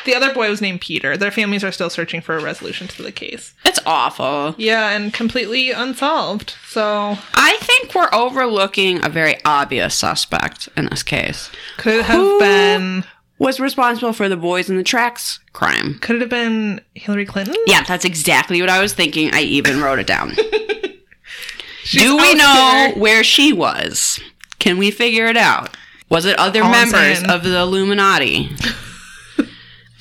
[0.04, 1.16] The other boy was named Peter.
[1.16, 3.52] Their families are still searching for a resolution to the case.
[3.64, 4.54] It's awful.
[4.58, 6.54] Yeah, and completely unsolved.
[6.66, 11.50] So I think we're overlooking a very obvious suspect in this case.
[11.76, 13.04] could have Who- been.
[13.40, 16.00] Was responsible for the boys in the tracks crime.
[16.00, 17.54] Could it have been Hillary Clinton?
[17.68, 19.30] Yeah, that's exactly what I was thinking.
[19.32, 20.34] I even wrote it down.
[21.92, 22.94] Do we know there.
[22.96, 24.18] where she was?
[24.58, 25.76] Can we figure it out?
[26.10, 28.50] Was it other All members of the Illuminati?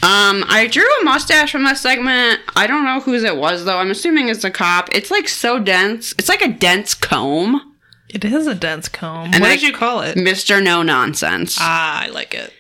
[0.04, 2.40] um, I drew a mustache from this segment.
[2.56, 3.78] I don't know whose it was though.
[3.80, 4.90] I'm assuming it's a cop.
[4.94, 6.14] It's like so dense.
[6.20, 7.76] It's like a dense comb.
[8.10, 9.32] It is a dense comb.
[9.34, 10.16] And what did you call it?
[10.18, 10.64] Mr.
[10.64, 11.58] No Nonsense.
[11.60, 12.54] Ah, I like it.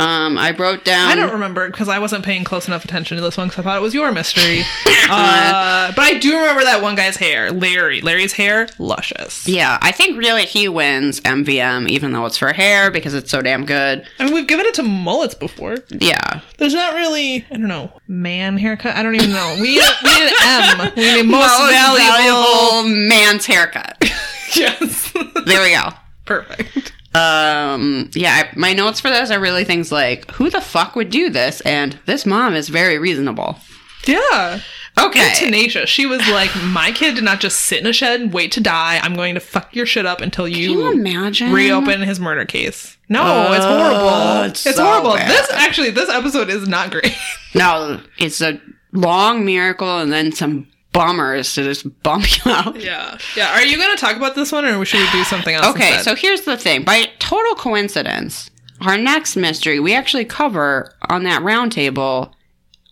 [0.00, 3.22] Um, I wrote down I don't remember because I wasn't paying close enough attention to
[3.22, 4.60] this one because I thought it was your mystery.
[5.10, 8.00] uh, but I do remember that one guy's hair, Larry.
[8.00, 9.46] Larry's hair, luscious.
[9.46, 13.42] Yeah, I think really he wins MVM, even though it's for hair because it's so
[13.42, 14.06] damn good.
[14.18, 15.76] I mean, we've given it to mullets before.
[15.90, 16.40] Yeah.
[16.58, 18.96] There's not really, I don't know, man haircut.
[18.96, 19.56] I don't even know.
[19.60, 20.92] We need, we need an M.
[20.96, 22.88] We need most, valuable.
[22.88, 24.02] man's haircut.
[24.56, 25.12] Yes.
[25.12, 25.90] There we go.
[26.24, 26.92] Perfect.
[27.14, 31.10] Um, yeah, I, my notes for this are really things like who the fuck would
[31.10, 33.58] do this, and this mom is very reasonable.
[34.06, 34.60] Yeah.
[34.98, 35.88] Okay, Tenacious.
[35.88, 38.60] She was like, my kid did not just sit in a shed and wait to
[38.60, 38.98] die.
[39.02, 42.96] I'm going to fuck your shit up until you, you imagine reopen his murder case.
[43.08, 44.42] No, it's Oh, horrible.
[44.50, 45.14] it's It's, so horrible.
[45.14, 45.30] bad.
[45.30, 47.14] This actually, this episode is not great.
[47.54, 48.60] No, it's a
[48.92, 52.80] long miracle, and then some bummers to just bump you out.
[52.80, 53.16] yeah.
[53.36, 53.52] Yeah.
[53.54, 55.66] Are you going to talk about this one or should we do something else?
[55.76, 56.04] Okay, instead?
[56.04, 56.82] so here's the thing.
[56.84, 58.50] By total coincidence,
[58.82, 62.32] our next mystery we actually cover on that roundtable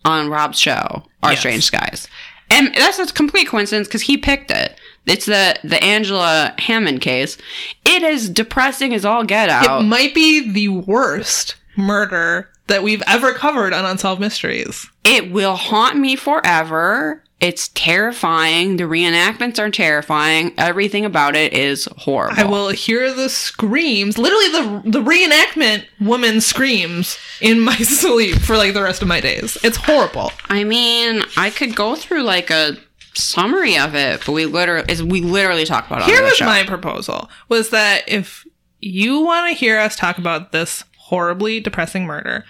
[0.05, 1.39] on Rob's show, Our Yes.
[1.39, 2.07] Strange Skies.
[2.51, 4.79] And that's a complete coincidence because he picked it.
[5.05, 7.37] It's the the Angela Hammond case.
[7.85, 9.81] It is depressing as all get out.
[9.81, 14.87] it might be the worst murder that we've ever covered on Unsolved Mysteries.
[15.03, 17.23] It will haunt me forever.
[17.39, 18.75] It's terrifying.
[18.75, 20.53] The reenactments are terrifying.
[20.57, 22.37] Everything about it is horrible.
[22.37, 28.57] I will hear the screams, literally the the reenactment woman screams in my sleep for
[28.57, 29.57] like the rest of my days.
[29.63, 30.33] It's horrible.
[30.49, 32.75] I mean, I could go through like a
[33.13, 36.45] summary of it, but we literally is we literally talk about it Here was show.
[36.45, 38.45] my proposal: was that if
[38.81, 42.45] you want to hear us talk about this horribly depressing murder,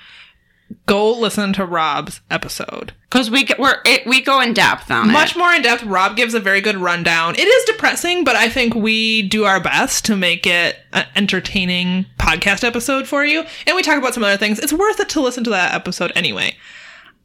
[0.85, 2.93] go listen to Rob's episode.
[3.09, 5.37] because we get, we're it, we go in depth on Much it.
[5.39, 5.83] more in depth.
[5.83, 7.35] Rob gives a very good rundown.
[7.35, 12.05] It is depressing, but I think we do our best to make it an entertaining
[12.19, 13.43] podcast episode for you.
[13.67, 14.59] And we talk about some other things.
[14.59, 16.55] It's worth it to listen to that episode anyway.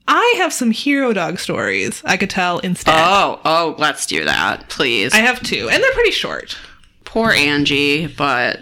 [0.07, 2.95] I have some hero dog stories I could tell instead.
[2.97, 5.15] Oh, oh, let's do that, please.
[5.15, 6.59] I have two, and they're pretty short.
[7.07, 8.61] Poor Angie, but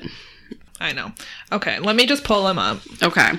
[0.78, 1.10] I know.
[1.50, 2.78] Okay, let me just pull them up.
[3.02, 3.32] okay,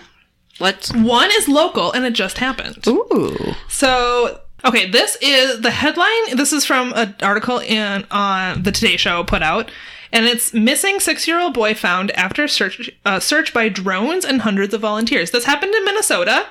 [0.60, 0.94] let's.
[0.94, 2.86] One is local, and it just happened.
[2.88, 6.36] Ooh, So, okay, this is the headline.
[6.36, 9.72] This is from an article in on the Today Show put out,
[10.12, 14.82] and it's missing six-year-old boy found after search uh, search by drones and hundreds of
[14.82, 15.32] volunteers.
[15.32, 16.46] This happened in Minnesota.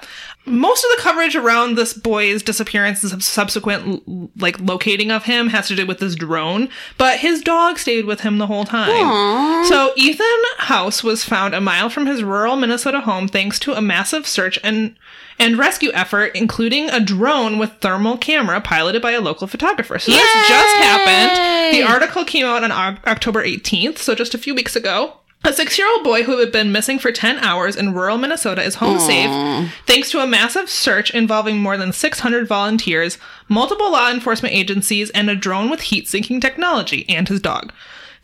[0.44, 5.68] Most of the coverage around this boy's disappearance and subsequent like locating of him has
[5.68, 8.90] to do with this drone, but his dog stayed with him the whole time.
[8.90, 9.64] Aw.
[9.68, 10.26] So Ethan
[10.58, 14.58] House was found a mile from his rural Minnesota home thanks to a massive search
[14.64, 14.96] and
[15.38, 19.98] and rescue effort, including a drone with thermal camera piloted by a local photographer.
[19.98, 21.74] So this just happened.
[21.74, 25.18] The article came out on Oc- October 18th, so just a few weeks ago.
[25.44, 28.62] A six year old boy who had been missing for 10 hours in rural Minnesota
[28.62, 34.10] is home safe thanks to a massive search involving more than 600 volunteers, multiple law
[34.10, 37.72] enforcement agencies, and a drone with heat seeking technology, and his dog.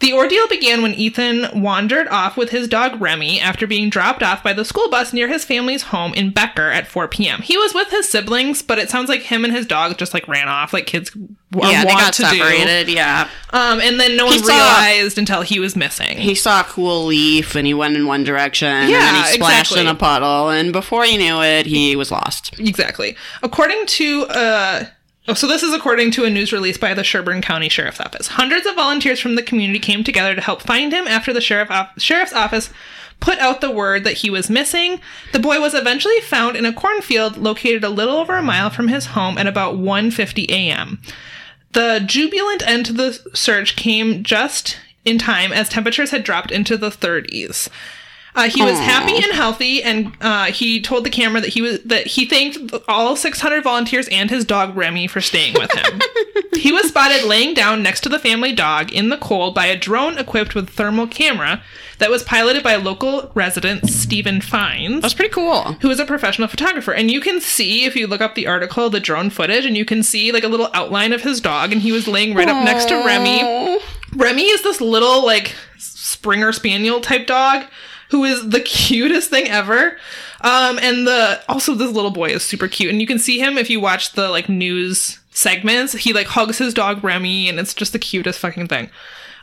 [0.01, 4.45] The ordeal began when Ethan wandered off with his dog Remy after being dropped off
[4.45, 7.43] by the school bus near his family's home in Becker at 4 p.m.
[7.43, 10.29] He was with his siblings, but it sounds like him and his dog just like
[10.29, 11.11] ran off, like kids
[11.57, 12.89] yeah, they got separated.
[12.89, 13.29] Yeah.
[13.51, 16.17] Um, and then no one He saw- realized until he was missing.
[16.19, 18.69] he saw a cool leaf and he went in one direction.
[18.69, 19.81] and Yeah, then he splashed exactly.
[19.81, 22.57] in a puddle, and before he knew it, he was lost.
[22.61, 23.17] Exactly.
[23.43, 24.85] According to uh
[25.31, 28.29] Oh, so this is according to a news release by the Sherburne County Sheriff's Office.
[28.29, 31.71] Hundreds of volunteers from the community came together to help find him after the sheriff
[31.71, 32.71] of- sheriff's office
[33.21, 35.03] put out the word that he was missing.
[35.33, 38.89] The boy was eventually found in a cornfield located a little over a mile from
[38.89, 40.99] his home at about 1:50 a.m.
[41.73, 46.79] The jubilant end to the search came just in time as temperatures had dropped into
[46.79, 47.69] the 30s.
[48.35, 48.83] Uh, he was Aw.
[48.83, 52.59] happy and healthy, and uh, he told the camera that he was that he thanked
[52.87, 56.01] all 600 volunteers and his dog Remy for staying with him.
[56.55, 59.77] he was spotted laying down next to the family dog in the cold by a
[59.77, 61.63] drone equipped with thermal camera
[61.99, 65.73] that was piloted by local resident Stephen Fines That's pretty cool.
[65.81, 66.93] who is a professional photographer.
[66.93, 69.85] And you can see, if you look up the article, the drone footage, and you
[69.85, 72.65] can see like a little outline of his dog, and he was laying right up
[72.65, 73.81] next to Remy.
[74.15, 77.67] Remy is this little, like, Springer Spaniel type dog
[78.11, 79.97] who is the cutest thing ever.
[80.41, 83.59] Um, and the also this little boy is super cute, and you can see him
[83.59, 85.93] if you watch the like news segments.
[85.95, 88.91] He like hugs his dog Remy, and it's just the cutest fucking thing.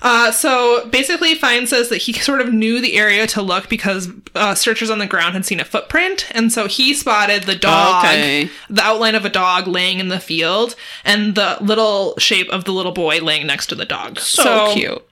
[0.02, 4.10] Uh, so basically, Fine says that he sort of knew the area to look because
[4.36, 8.04] uh, searchers on the ground had seen a footprint, and so he spotted the dog,
[8.06, 8.50] Okay.
[8.70, 12.72] the outline of a dog laying in the field, and the little shape of the
[12.74, 14.20] little boy laying next to the dog.
[14.20, 15.04] So, cute.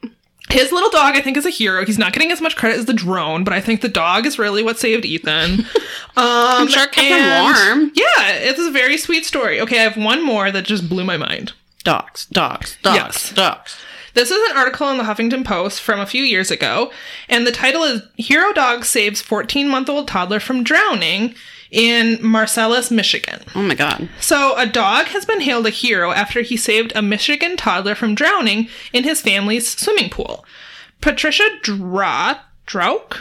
[0.54, 1.86] His little dog, I think, is a hero.
[1.86, 4.38] He's not getting as much credit as the drone, but I think the dog is
[4.40, 5.66] really what saved Ethan.
[6.16, 7.92] Um, I'm sure it kept him warm.
[7.96, 9.60] Yeah, it's a very sweet story.
[9.60, 11.54] Okay, I have one more that just blew my mind.
[11.84, 13.34] Dogs, dogs, dogs, Yes.
[13.34, 13.78] dogs.
[14.14, 16.92] This is an article in the Huffington Post from a few years ago,
[17.30, 21.34] and the title is Hero Dog Saves 14 Month Old Toddler from Drowning
[21.74, 23.42] in Marcellus, Michigan.
[23.56, 24.08] Oh my god.
[24.20, 28.16] So, a dog has been hailed a hero after he saved a Michigan toddler from
[28.16, 30.46] drowning in his family's swimming pool.
[31.02, 33.18] Patricia Dra- Drauk,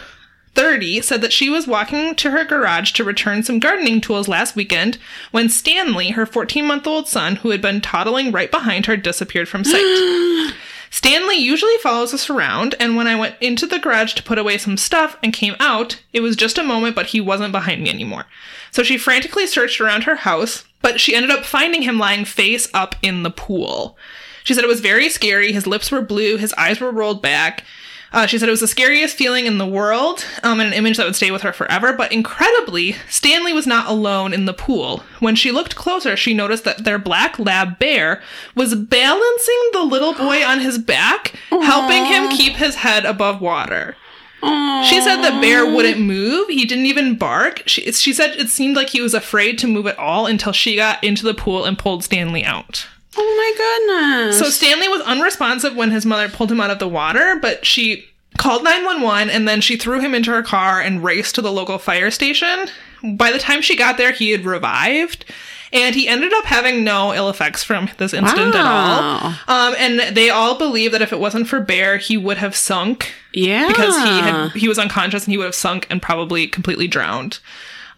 [0.54, 4.54] 30, said that she was walking to her garage to return some gardening tools last
[4.54, 4.98] weekend
[5.30, 9.48] when Stanley, her 14 month old son, who had been toddling right behind her, disappeared
[9.48, 10.52] from sight.
[10.92, 14.58] Stanley usually follows us around, and when I went into the garage to put away
[14.58, 17.88] some stuff and came out, it was just a moment, but he wasn't behind me
[17.88, 18.26] anymore.
[18.72, 22.68] So she frantically searched around her house, but she ended up finding him lying face
[22.74, 23.96] up in the pool.
[24.44, 25.50] She said it was very scary.
[25.52, 27.64] His lips were blue, his eyes were rolled back.
[28.12, 30.96] Uh, she said it was the scariest feeling in the world, um, and an image
[30.98, 31.92] that would stay with her forever.
[31.92, 35.02] But incredibly, Stanley was not alone in the pool.
[35.20, 38.22] When she looked closer, she noticed that their black lab bear
[38.54, 43.96] was balancing the little boy on his back, helping him keep his head above water.
[44.42, 46.48] She said the bear wouldn't move.
[46.48, 47.62] He didn't even bark.
[47.66, 50.74] She, she said it seemed like he was afraid to move at all until she
[50.74, 52.88] got into the pool and pulled Stanley out.
[53.16, 54.38] Oh my goodness.
[54.38, 58.06] So Stanley was unresponsive when his mother pulled him out of the water, but she
[58.38, 61.78] called 911 and then she threw him into her car and raced to the local
[61.78, 62.68] fire station.
[63.02, 65.24] By the time she got there, he had revived.
[65.72, 69.34] And he ended up having no ill effects from this incident at all.
[69.48, 73.14] Um, and they all believe that if it wasn't for Bear, he would have sunk
[73.32, 73.68] yeah.
[73.68, 77.38] because he had he was unconscious and he would have sunk and probably completely drowned.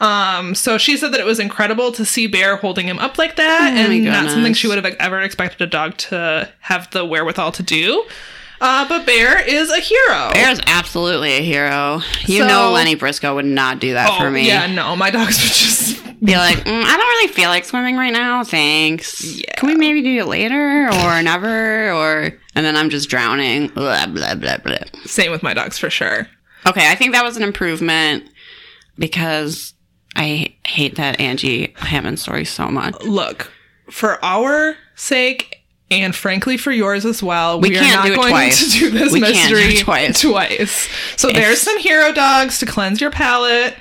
[0.01, 3.37] Um, so she said that it was incredible to see Bear holding him up like
[3.37, 7.05] that, Oh and not something she would have ever expected a dog to have the
[7.05, 8.05] wherewithal to do.
[8.61, 10.31] Uh, but Bear is a hero.
[10.33, 12.01] Bear is absolutely a hero.
[12.27, 14.47] You So- know Lenny Briscoe would not do that oh, for me.
[14.47, 17.97] yeah, no, my dogs would just Be like, mm, I don't really feel like swimming
[17.97, 18.43] right now.
[18.45, 19.23] Thanks.
[19.23, 19.53] Yeah.
[19.57, 21.93] Can we maybe do it later or never?
[21.93, 23.69] Or and then I'm just drowning.
[23.69, 24.79] Blah blah blah blah.
[25.05, 26.27] same with my dogs for sure.
[26.67, 28.25] Okay, I think that was an improvement
[28.99, 29.75] because
[30.17, 32.95] I hate that Angie Hammond story so much.
[33.03, 33.53] Look,
[33.91, 35.61] for our sake.
[35.91, 38.73] And frankly, for yours as well, we, We are not going twice.
[38.73, 40.21] to do this We can't do mystery twice.
[40.23, 40.89] twice.
[41.17, 43.77] So there's some hero dogs to cleanse your palate.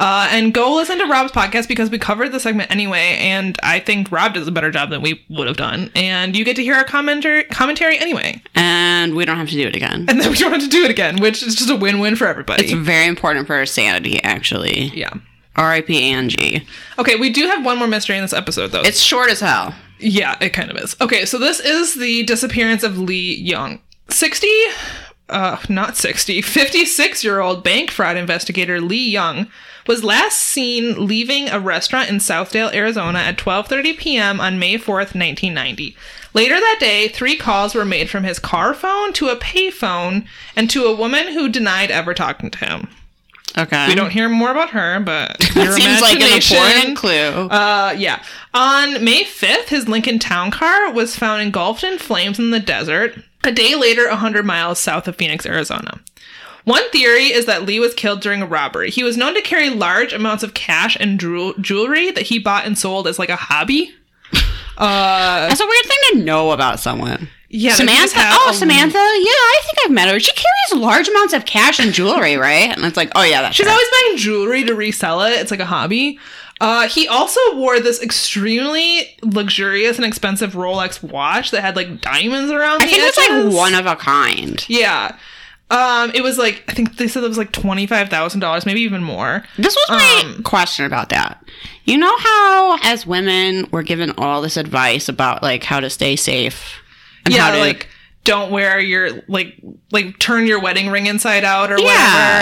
[0.00, 3.80] Uh, and go listen to Rob's podcast because we covered the segment anyway, and I
[3.80, 5.90] think Rob does a better job than we would have done.
[5.96, 9.66] And you get to hear our commentary commentary anyway, And we don't have to do
[9.66, 10.06] it again.
[10.08, 12.28] and then we don't have to do it again, which is just a win-win for
[12.28, 12.62] everybody.
[12.66, 14.92] It's very important for our sanity, actually.
[14.94, 15.10] yeah.
[15.58, 16.10] R.I.P.
[16.10, 16.66] Angie.
[16.98, 18.82] Okay, we do have one more mystery in this episode, though.
[18.82, 19.74] It's short as hell.
[19.98, 20.96] Yeah, it kind of is.
[21.00, 23.80] Okay, so this is the disappearance of Lee Young.
[24.08, 24.46] 60,
[25.28, 29.48] uh, not 60, 56 year old bank fraud investigator Lee Young
[29.86, 34.40] was last seen leaving a restaurant in Scottsdale, Arizona at 12:30 p.m.
[34.40, 35.96] on May 4th, 1990.
[36.34, 40.70] Later that day, three calls were made from his car phone to a payphone and
[40.70, 42.88] to a woman who denied ever talking to him.
[43.56, 43.88] Okay.
[43.88, 47.48] We don't hear more about her, but your seems like an important clue.
[47.48, 48.22] uh, yeah.
[48.54, 53.14] On May 5th, his Lincoln Town car was found engulfed in flames in the desert,
[53.44, 56.00] a day later, 100 miles south of Phoenix, Arizona.
[56.64, 58.90] One theory is that Lee was killed during a robbery.
[58.90, 62.66] He was known to carry large amounts of cash and jewel- jewelry that he bought
[62.66, 63.92] and sold as like a hobby.
[64.80, 67.28] Uh, That's a weird thing to know about someone.
[67.50, 68.36] Yeah, that he just Samantha?
[68.40, 68.98] Oh, Samantha?
[68.98, 70.20] Yeah, I think I've met her.
[70.20, 72.70] She carries large amounts of cash and jewelry, right?
[72.76, 73.72] And it's like, oh, yeah, that's She's her.
[73.72, 75.32] always buying jewelry to resell it.
[75.40, 76.18] It's like a hobby.
[76.60, 82.50] Uh, he also wore this extremely luxurious and expensive Rolex watch that had like diamonds
[82.50, 83.46] around I think it's edges.
[83.46, 84.64] like one of a kind.
[84.68, 85.16] Yeah.
[85.70, 88.64] Um, it was like I think they said it was like twenty five thousand dollars,
[88.66, 89.44] maybe even more.
[89.58, 91.44] This was my Um, question about that.
[91.84, 96.16] You know how, as women, we're given all this advice about like how to stay
[96.16, 96.80] safe
[97.28, 97.88] and yeah, how to like
[98.24, 99.54] don't wear your like
[99.90, 101.84] like turn your wedding ring inside out or Yeah.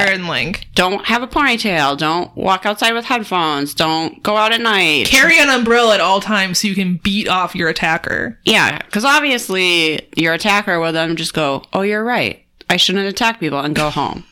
[0.01, 4.53] whatever, and like don't have a ponytail, don't walk outside with headphones, don't go out
[4.53, 5.07] at night.
[5.07, 8.39] carry an umbrella at all times so you can beat off your attacker.
[8.45, 12.45] Yeah, because obviously your attacker will then just go, "Oh, you're right.
[12.69, 14.25] I shouldn't attack people," and go home.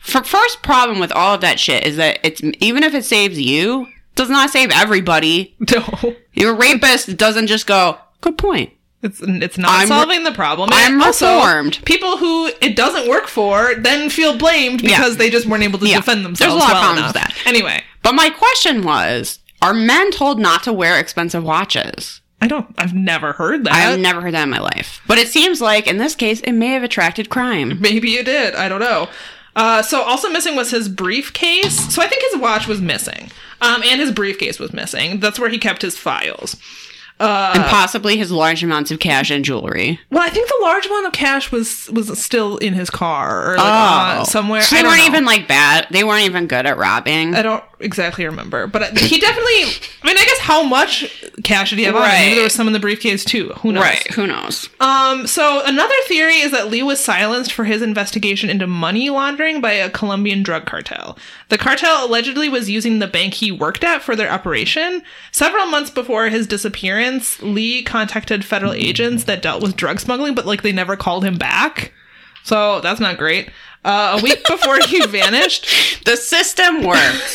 [0.00, 3.38] For first problem with all of that shit is that it's even if it saves
[3.40, 5.54] you, does not save everybody.
[5.72, 10.70] No, Your rapist doesn't just go, "Good point." It's it's not I'm- solving the problem.
[10.72, 11.80] I'm also, reformed.
[11.84, 14.98] People who it doesn't work for then feel blamed Yeah.
[14.98, 15.96] because they just weren't able to Yeah.
[15.98, 17.26] defend themselves There's a lot of well problems enough.
[17.28, 17.48] with that.
[17.48, 22.20] Anyway, But my question was, are men told not to wear expensive watches?
[22.42, 22.66] I don't.
[22.78, 23.74] I've never heard that.
[23.74, 25.02] I've never heard that in my life.
[25.06, 27.78] But it seems like in this case, it may have attracted crime.
[27.80, 28.54] Maybe it did.
[28.54, 29.08] I don't know.
[29.54, 31.92] Uh, so also missing was his briefcase.
[31.94, 33.30] So I think his watch was missing,
[33.60, 35.20] um, and his briefcase was missing.
[35.20, 36.56] That's where he kept his files.
[37.20, 40.00] Uh, and possibly his large amounts of cash and jewelry.
[40.10, 43.56] well, I think the large amount of cash was was still in his car or
[43.56, 44.60] like, uh, somewhere.
[44.60, 44.64] Oh.
[44.64, 45.06] So they weren't know.
[45.06, 45.86] even like bad.
[45.90, 47.34] They weren't even good at robbing.
[47.34, 49.88] I don't exactly remember, but he definitely.
[50.02, 52.02] I mean, I guess how much cash did he have on?
[52.02, 52.10] him?
[52.10, 53.50] Maybe there was some in the briefcase too.
[53.58, 53.82] Who knows?
[53.82, 54.06] Right.
[54.12, 54.68] Who knows?
[54.80, 59.60] Um, so another theory is that Lee was silenced for his investigation into money laundering
[59.60, 61.18] by a Colombian drug cartel.
[61.48, 65.02] The cartel allegedly was using the bank he worked at for their operation.
[65.32, 70.46] Several months before his disappearance, Lee contacted federal agents that dealt with drug smuggling, but
[70.46, 71.92] like they never called him back.
[72.42, 73.50] So that's not great.
[73.84, 77.32] Uh, a week before he vanished, The system works.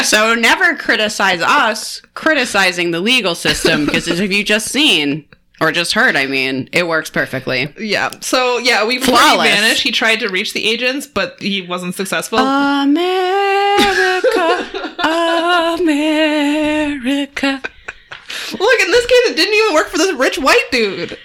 [0.08, 5.24] so never criticize us criticizing the legal system because as have you just seen
[5.60, 7.72] or just heard, I mean, it works perfectly.
[7.78, 8.10] Yeah.
[8.20, 9.48] So yeah, before Flawless.
[9.48, 12.38] he vanished, he tried to reach the agents, but he wasn't successful.
[12.38, 13.00] America,
[15.80, 17.62] America.
[18.52, 21.18] Look, in this case, it didn't even work for this rich white dude.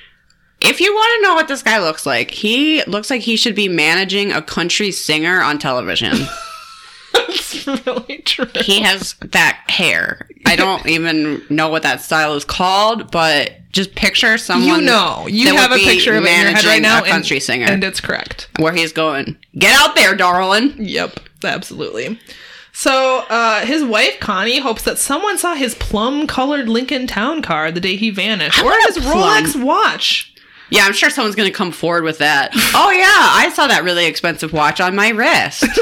[0.66, 3.56] If you want to know what this guy looks like, he looks like he should
[3.56, 6.14] be managing a country singer on television.
[7.14, 8.48] That's really true.
[8.62, 10.28] he has that hair.
[10.46, 14.82] I don't even know what that style is called, but just picture someone.
[14.82, 17.08] You know, you have a picture of it in your head right managing now, A
[17.08, 18.50] country and, singer, and it's correct.
[18.60, 19.38] where he's going.
[19.58, 20.76] Get out there, darling.
[20.78, 22.20] Yep, absolutely.
[22.74, 27.80] So, uh, his wife Connie hopes that someone saw his plum-colored Lincoln Town car the
[27.80, 30.34] day he vanished, or his plum- Rolex watch.
[30.70, 32.52] Yeah, I'm sure someone's going to come forward with that.
[32.78, 35.64] Oh yeah, I saw that really expensive watch on my wrist.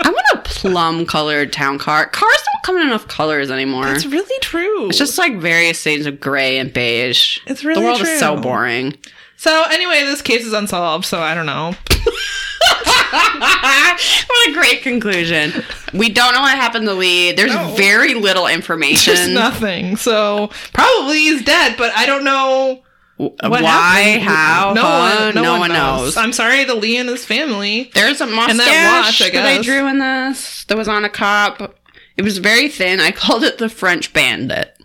[0.00, 2.06] I want a plum-colored town car.
[2.08, 3.88] Cars don't come in enough colors anymore.
[3.88, 4.88] It's really true.
[4.88, 7.38] It's just like various shades of gray and beige.
[7.46, 8.94] It's really the world is so boring.
[9.36, 9.64] so.
[9.70, 11.04] Anyway, this case is unsolved.
[11.04, 11.74] So I don't know.
[13.10, 15.52] what a great conclusion.
[15.94, 17.32] We don't know what happened to Lee.
[17.32, 17.74] There's No.
[17.76, 19.14] very little information.
[19.14, 19.96] There's nothing.
[19.96, 22.82] So probably he's dead, but I don't know
[23.18, 24.22] what Why, happened.
[24.28, 25.24] how, No huh?
[25.26, 25.34] one.
[25.34, 26.16] No, no one, one knows.
[26.16, 27.90] I'm sorry to Lee and his family.
[27.94, 31.04] There's a mustache And that watch, I that I drew in this that was on
[31.04, 31.74] a cop.
[32.16, 33.00] It was very thin.
[33.00, 34.74] I called it the French Bandit.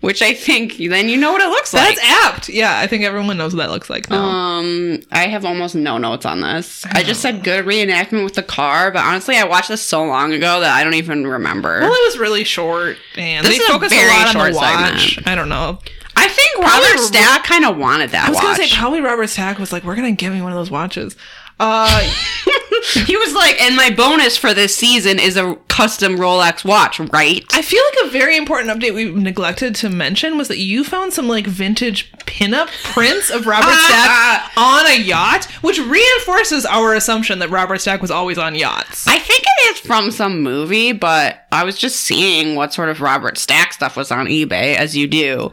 [0.00, 1.96] Which I think then you know what it looks like.
[1.96, 2.48] That's apt.
[2.50, 4.22] Yeah, I think everyone knows what that looks like now.
[4.22, 6.84] Um, I have almost no notes on this.
[6.84, 10.34] I just said good reenactment with the car, but honestly, I watched this so long
[10.34, 11.80] ago that I don't even remember.
[11.80, 14.40] well, it was really short, and This they is a focused a, lot on the
[14.40, 15.14] short watch.
[15.14, 15.26] segment.
[15.28, 15.78] I don't know.
[16.16, 18.44] I think Probably Robert Stack kind of wanted that I was watch.
[18.58, 21.16] gonna say probably Robert Stack was like, "We're gonna give me one of those watches."
[21.60, 22.00] Uh,
[23.06, 27.44] he was like, and my bonus for this season is a custom Rolex watch, right?
[27.52, 31.12] I feel like a very important update we neglected to mention was that you found
[31.12, 37.38] some like vintage pinup prints of Robert Stack on a yacht, which reinforces our assumption
[37.38, 39.06] that Robert Stack was always on yachts.
[39.06, 43.00] I think it is from some movie, but I was just seeing what sort of
[43.00, 45.52] Robert Stack stuff was on eBay, as you do.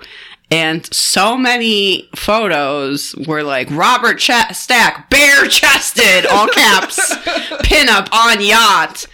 [0.51, 6.99] And so many photos were like Robert Ch- Stack, bare chested, all caps,
[7.63, 9.05] pinup on yacht.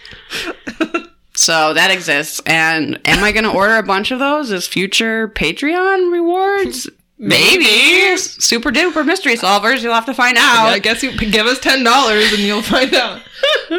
[1.34, 2.42] So that exists.
[2.44, 6.90] And am I going to order a bunch of those as future Patreon rewards?
[7.16, 8.16] Maybe.
[8.16, 9.82] Super duper mystery solvers.
[9.82, 10.68] You'll have to find out.
[10.68, 13.20] I guess you give us ten dollars and you'll find out.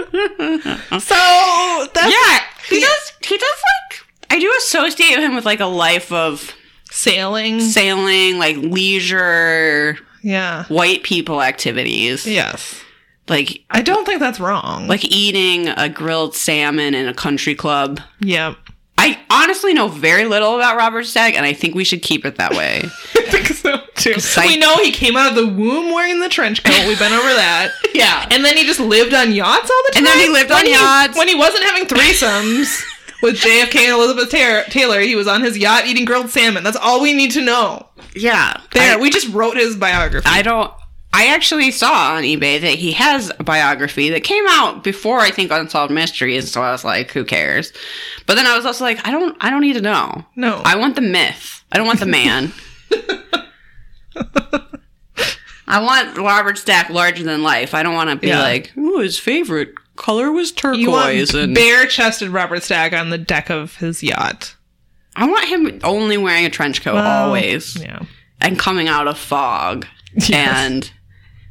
[1.02, 2.40] so that's Yeah,
[2.70, 3.12] he does.
[3.26, 4.06] He does like.
[4.30, 6.54] I do associate him with like a life of
[6.90, 7.60] sailing.
[7.62, 10.64] sailing, like leisure, Yeah.
[10.66, 12.26] white people activities.
[12.26, 12.82] Yes.
[13.28, 14.88] Like I don't think that's wrong.
[14.88, 18.02] like eating a grilled salmon in a country club.
[18.20, 18.56] yeah.
[19.02, 22.36] I honestly know very little about Robert Stack, and I think we should keep it
[22.36, 22.82] that way.
[23.16, 24.16] I think so too.
[24.36, 26.86] I- we know he came out of the womb wearing the trench coat.
[26.86, 27.72] We've been over that.
[27.94, 28.28] yeah.
[28.30, 30.00] And then he just lived on yachts all the time.
[30.00, 31.18] And then he lived When on yachts.
[31.18, 32.84] when he wasn't having threesomes
[33.22, 35.00] with JFK and Elizabeth Taylor, Taylor.
[35.02, 36.64] He was on his yacht eating grilled salmon.
[36.64, 37.88] That's all we need to know.
[38.16, 38.60] yeah.
[38.72, 40.28] There, I, we just wrote his biography.
[40.30, 40.72] I don't.
[41.12, 45.32] I actually saw on eBay that he has a biography that came out before I
[45.32, 47.74] think Unsolved Mysteries, so I was like, who cares?
[48.28, 50.24] But then I was also like, I don't I don't need to know.
[50.36, 51.64] no, I want the myth.
[51.72, 52.54] I don't want the man.
[55.68, 57.74] I want Robert Stack larger than life.
[57.76, 58.42] I don't want to be Yeah.
[58.42, 63.18] like, ooh, his favorite color was you want turquoise and bare-chested Robert Stack on the
[63.20, 64.56] deck of his yacht.
[65.16, 68.00] I want him only wearing a trench coat Well, always Yeah.
[68.42, 69.86] and coming out of fog
[70.34, 70.90] and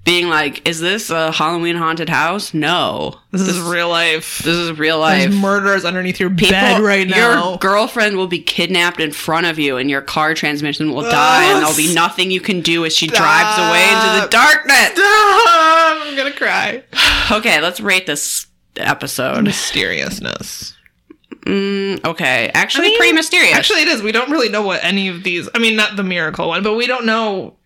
[0.08, 2.54] being like, is this a Halloween haunted house?
[2.54, 3.20] No.
[3.30, 4.38] This, is real life.
[4.38, 5.28] This is real life.
[5.28, 7.50] There's murderers underneath your People- bed right now.
[7.50, 11.44] Your girlfriend will be kidnapped in front of you, and your car transmission will die,
[11.52, 14.92] and there'll be nothing you can do as she drives away into the darkness.
[14.96, 16.82] I'm gonna cry.
[17.30, 18.46] Okay, let's rate this
[18.78, 19.44] episode.
[19.44, 20.74] Mysteriousness.
[21.42, 23.54] Mm, okay, actually, I mean, pretty mysterious.
[23.54, 24.02] Actually, it is.
[24.02, 25.46] We don't really know what any of these.
[25.54, 27.58] I mean, not the miracle one, but we don't know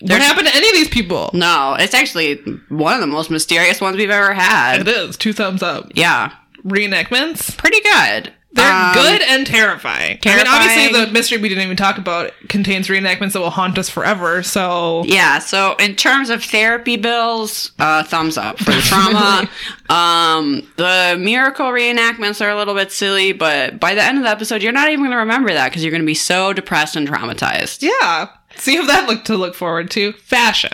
[0.00, 1.30] what happened to any of these people.
[1.34, 2.36] no, it's actually
[2.68, 4.80] one of the most mysterious ones we've ever had.
[4.80, 5.90] It is two thumbs up.
[5.94, 6.32] Yeah,
[6.64, 7.56] Reenactments.
[7.56, 8.32] pretty good.
[8.50, 10.18] They're Um, good and terrifying.
[10.24, 13.76] I mean, obviously, the mystery we didn't even talk about contains reenactments that will haunt
[13.76, 14.42] us forever.
[14.42, 19.48] So Yeah, so in terms of therapy bills, uh, thumbs up for the trauma.
[19.90, 24.30] um, the miracle reenactments are a little bit silly, but by the end of the
[24.30, 26.96] episode, you're not even going to remember that because you're going to be so depressed
[26.96, 27.82] and traumatized.
[27.82, 28.28] yeah,
[28.60, 30.12] see if that look to look forward to.
[30.12, 30.70] Fashion.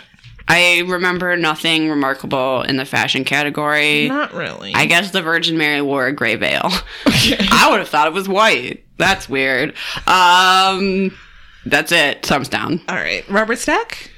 [0.47, 4.07] I remember nothing remarkable in the fashion category.
[4.07, 4.73] Not really.
[4.75, 6.69] I guess the Virgin Mary wore a gray veil.
[7.07, 7.37] Okay.
[7.51, 8.85] I would have thought it was white.
[8.97, 9.73] That's weird.
[10.05, 11.17] Um,
[11.65, 12.25] that's it.
[12.25, 12.81] Thumbs down.
[12.87, 14.11] All right, Robert Stack.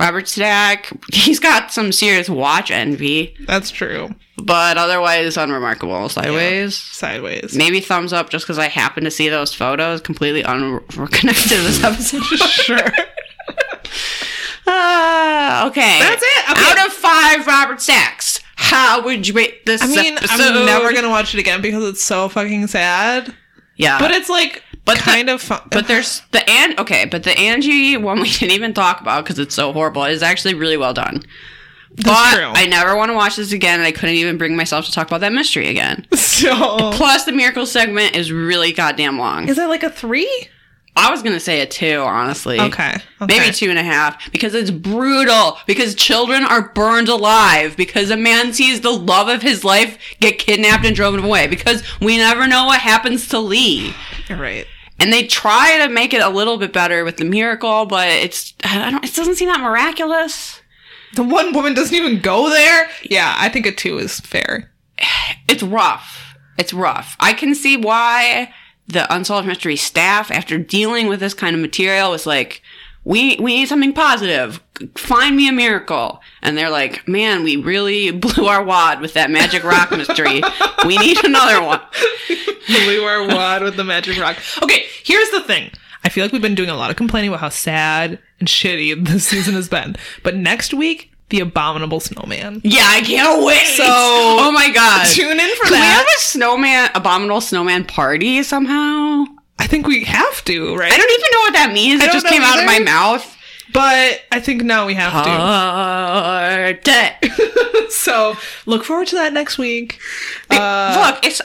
[0.00, 3.36] Robert Stack, he's got some serious watch envy.
[3.46, 4.08] That's true.
[4.42, 6.08] but otherwise unremarkable.
[6.08, 6.74] Sideways.
[6.76, 7.54] Sideways.
[7.54, 11.84] Maybe thumbs up just because I happen to see those photos completely unconnected to this
[11.84, 12.22] episode.
[12.24, 12.78] sure.
[14.66, 15.98] Ah, okay.
[15.98, 16.50] That's it?
[16.50, 16.80] Okay.
[16.80, 20.40] Out of five Robert Stacks, how would you rate this I mean, episode?
[20.56, 23.34] I'm never gonna watch it again because it's so fucking sad.
[23.76, 23.98] Yeah.
[23.98, 25.60] But it's like, But but the- kind of fun.
[25.70, 29.38] But there's the and okay, but the Angie one we didn't even talk about because
[29.38, 31.22] it's so horrible is actually really well done.
[31.96, 32.52] but true.
[32.54, 35.06] I never want to watch this again, and I couldn't even bring myself to talk
[35.06, 36.06] about that mystery again.
[36.14, 39.48] so Plus, the miracle segment is really goddamn long.
[39.48, 40.48] is that like a three?
[40.96, 42.58] I was gonna say a two, honestly.
[42.58, 42.96] Okay.
[43.22, 43.38] okay.
[43.38, 45.56] Maybe two and a half because it's brutal.
[45.66, 47.76] Because children are burned alive.
[47.76, 51.46] Because a man sees the love of his life get kidnapped and driven away.
[51.46, 53.94] Because we never know what happens to Lee.
[54.28, 54.66] You're right.
[55.00, 58.54] And they try to make it a little bit better with the miracle, but it's
[58.62, 59.04] I don't.
[59.04, 60.60] It doesn't seem that miraculous.
[61.14, 62.88] The one woman doesn't even go there.
[63.02, 64.70] Yeah, I think a two is fair.
[65.48, 66.36] It's rough.
[66.58, 67.16] It's rough.
[67.18, 68.52] I can see why
[68.86, 72.62] the unsolved mystery staff, after dealing with this kind of material, was like,
[73.10, 74.60] "We we need something positive.
[74.96, 79.30] Find me a miracle." And they're like, "Man, we really blew our wad with that
[79.30, 80.40] magic rock mystery.
[80.86, 81.80] We need another one."
[82.68, 84.36] we were one with the magic rock.
[84.62, 85.70] Okay, here's the thing.
[86.04, 89.04] I feel like we've been doing a lot of complaining about how sad and shitty
[89.06, 89.96] this season has been.
[90.22, 92.60] But next week, the abominable snowman.
[92.64, 93.66] Yeah, I can't wait.
[93.76, 98.42] So- oh my god, Tune in for Can we have a snowman, abominable snowman party
[98.42, 99.24] somehow?
[99.60, 100.92] I think we have to, right?
[100.92, 102.02] I don't even know what that means.
[102.02, 103.36] It just came out of my mouth.
[103.72, 105.30] but I think now we have to.
[107.90, 108.36] So
[108.66, 109.98] look forward to that next week.
[110.48, 111.40] Uh, Look, it's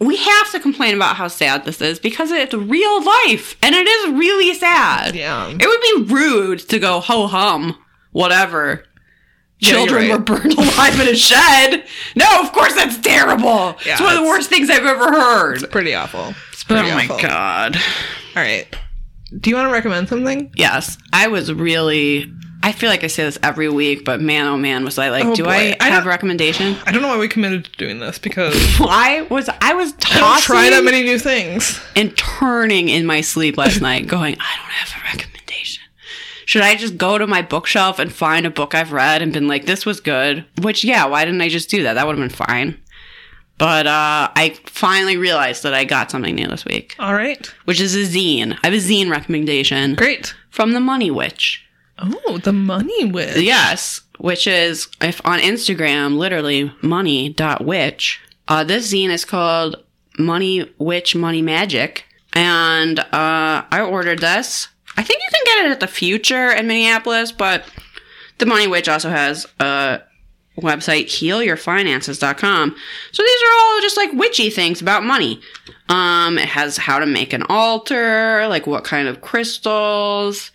[0.00, 3.86] we have to complain about how sad this is because it's real life and it
[3.86, 5.14] is really sad.
[5.14, 5.48] Yeah.
[5.48, 7.78] It would be rude to go ho hum,
[8.12, 8.84] whatever.
[9.60, 10.18] Yeah, Children right.
[10.18, 11.84] were burned alive in a shed.
[12.16, 13.76] No, of course that's terrible.
[13.86, 15.54] Yeah, it's one of the worst things I've ever heard.
[15.62, 16.34] It's pretty awful.
[16.70, 17.76] Oh my god.
[18.36, 18.66] All right.
[19.38, 20.52] Do you want to recommend something?
[20.56, 22.32] Yes, I was really.
[22.62, 25.24] I feel like I say this every week, but man, oh man, was I like,
[25.26, 25.50] Oh do boy.
[25.50, 26.76] I I have a recommendation?
[26.86, 30.18] I don't know why we committed to doing this because I was I was I
[30.20, 31.78] don't try that many new things.
[31.94, 35.82] and turning in my sleep last night, going, I don't have a recommendation.
[36.46, 39.48] Should I just go to my bookshelf and find a book I've read and been
[39.48, 40.44] like, this was good?
[40.62, 41.94] Which, yeah, why didn't I just do that?
[41.94, 42.78] That would have been fine.
[43.58, 47.46] But uh, I finally realized that I got something new this week, All right.
[47.66, 48.58] which is a zine.
[48.62, 50.34] I have a zine recommendation Great.
[50.50, 51.64] from the Money Witch.
[51.98, 53.36] Oh, the money witch.
[53.36, 58.20] Yes, which is if on Instagram, literally money.witch.
[58.48, 59.76] Uh, this zine is called
[60.18, 62.04] Money Witch Money Magic.
[62.32, 63.06] And uh,
[63.70, 64.68] I ordered this.
[64.96, 67.64] I think you can get it at the Future in Minneapolis, but
[68.38, 70.00] the Money Witch also has a
[70.56, 72.76] website, healyourfinances.com.
[73.12, 75.40] So these are all just like witchy things about money.
[75.88, 80.50] Um, it has how to make an altar, like what kind of crystals,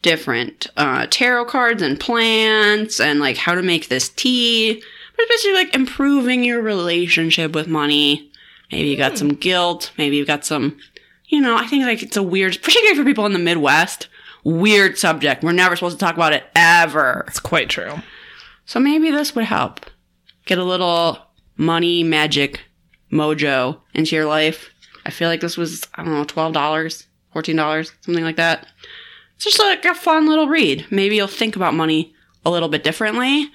[0.00, 4.74] different uh, tarot cards and plants, and like how to make this tea.
[4.74, 8.30] But it's basically like improving your relationship with money.
[8.70, 9.92] Maybe you got some guilt.
[9.98, 10.78] Maybe you've got some,
[11.26, 14.08] you know, I think like it's a weird, particularly for people in the Midwest,
[14.44, 15.44] weird subject.
[15.44, 17.24] We're never supposed to talk about it ever.
[17.28, 17.96] It's quite true.
[18.64, 19.80] So maybe this would help.
[20.46, 21.18] Get a little
[21.56, 22.60] money magic
[23.10, 24.70] mojo into your life.
[25.04, 28.66] I feel like this was, I don't know, $12, $14, something like that.
[29.36, 30.86] It's just like a fun little read.
[30.90, 33.50] Maybe you'll think about money a little bit differently.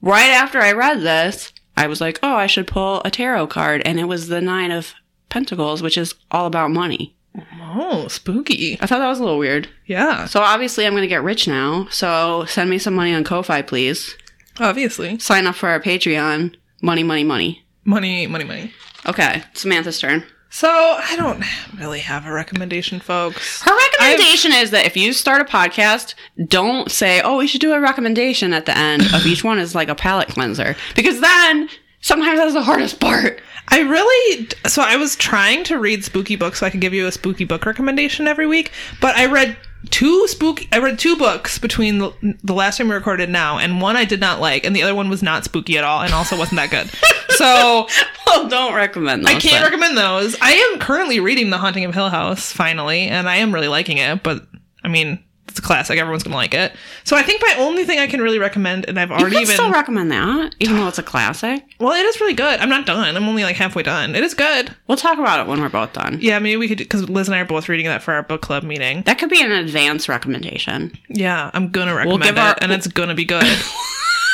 [0.00, 3.82] Right after I read this, I was like, oh, I should pull a tarot card.
[3.84, 4.94] And it was the Nine of
[5.28, 7.16] Pentacles, which is all about money.
[7.60, 8.76] Oh, spooky.
[8.80, 9.68] I thought that was a little weird.
[9.86, 11.86] Yeah, So obviously, I'm going to get rich now.
[11.90, 14.14] So send me some money on Ko-Fi, please.
[14.60, 15.18] Obviously.
[15.18, 16.54] Sign up for our Patreon.
[16.80, 17.64] Money, money, money.
[17.84, 18.72] Money, money, money.
[19.06, 20.24] Okay, Samantha's turn.
[20.50, 21.42] So I don't
[21.80, 23.62] really have a recommendation, folks.
[23.62, 26.14] Her recommendation is that if you start a podcast,
[26.46, 29.74] don't say, "Oh, we should do a recommendation at the end of each one as
[29.74, 31.70] like a palate cleanser," because then
[32.02, 33.40] sometimes that's the hardest part.
[33.68, 37.06] I really so I was trying to read spooky books so I could give you
[37.06, 39.56] a spooky book recommendation every week, but I read
[39.90, 42.12] two spooky I read two books between the,
[42.42, 44.94] the last time we recorded now and one I did not like and the other
[44.94, 46.90] one was not spooky at all and also wasn't that good.
[47.36, 47.88] So
[48.26, 49.34] Well, don't recommend those.
[49.34, 49.64] I can't then.
[49.64, 50.36] recommend those.
[50.40, 53.96] I am currently reading The Haunting of Hill House finally and I am really liking
[53.98, 54.46] it, but
[54.84, 55.18] I mean
[55.52, 55.98] it's a classic.
[55.98, 56.72] Everyone's gonna like it.
[57.04, 59.42] So I think my only thing I can really recommend, and I've You already can
[59.42, 61.62] even still recommend that, even though it's a classic.
[61.78, 62.58] well, it is really good.
[62.60, 63.16] I'm not done.
[63.16, 64.16] I'm only like halfway done.
[64.16, 64.74] It is good.
[64.88, 66.18] We'll talk about it when we're both done.
[66.20, 68.42] Yeah, maybe we could because Liz and I are both reading that for our book
[68.42, 69.02] club meeting.
[69.02, 70.98] That could be an advance recommendation.
[71.08, 73.44] Yeah, I'm gonna recommend give it, our- and it's gonna be good.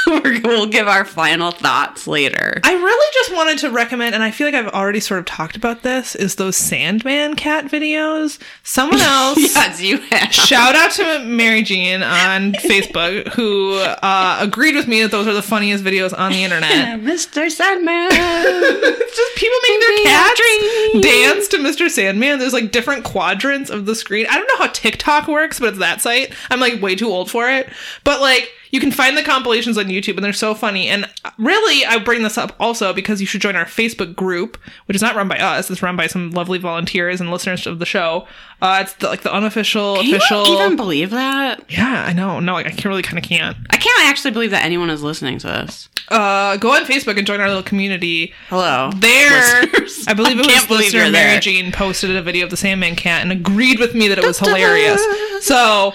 [0.45, 2.61] we'll give our final thoughts later.
[2.65, 5.57] I really just wanted to recommend, and I feel like I've already sort of talked
[5.57, 8.39] about this, is those Sandman cat videos.
[8.63, 9.39] Someone else.
[9.39, 10.33] yes, you have.
[10.33, 15.35] Shout out to Mary Jean on Facebook who uh, agreed with me that those are
[15.35, 17.01] the funniest videos on the internet.
[17.01, 17.51] Mr.
[17.51, 18.11] Sandman.
[18.11, 20.41] just people making their cats
[21.01, 21.91] dance to Mr.
[21.91, 22.39] Sandman.
[22.39, 24.27] There's like different quadrants of the screen.
[24.29, 26.33] I don't know how TikTok works, but it's that site.
[26.51, 27.69] I'm like way too old for it.
[28.05, 30.89] But like you can find the compilations on YouTube and they're so funny.
[30.89, 31.09] And
[31.39, 34.57] really, I bring this up also because you should join our Facebook group,
[34.87, 35.71] which is not run by us.
[35.71, 38.27] It's run by some lovely volunteers and listeners of the show.
[38.61, 40.47] Uh, it's the, like the unofficial, Can official.
[40.47, 41.65] you even believe that?
[41.71, 42.41] yeah, I know.
[42.41, 43.57] No, I can't really kind of can't.
[43.71, 45.89] I can't actually believe that anyone is listening to this.
[46.09, 48.33] Uh, go on Facebook and join our little community.
[48.49, 48.91] Hello.
[48.97, 50.07] There, Listeners.
[50.09, 51.39] I believe it was listener Mary.
[51.41, 54.39] Jean posted a video of the Sandman cat and agreed with me that it was
[54.39, 55.01] hilarious.
[55.41, 55.93] So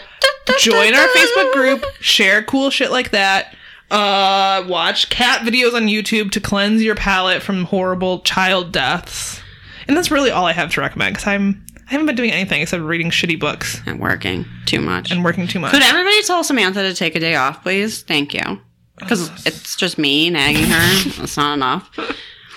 [0.59, 3.55] join our Facebook group, share cool shit like that.
[3.91, 9.39] Uh, watch cat videos on YouTube to cleanse your palate from horrible child deaths.
[9.87, 12.61] And that's really all I have to recommend because I'm I haven't been doing anything
[12.61, 15.11] except reading shitty books And working too much.
[15.11, 15.71] and working too much.
[15.73, 18.01] Could everybody tell Samantha to take a day off, please?
[18.03, 18.61] Thank you.
[18.97, 21.09] Because it's just me nagging her.
[21.19, 21.89] That's not enough.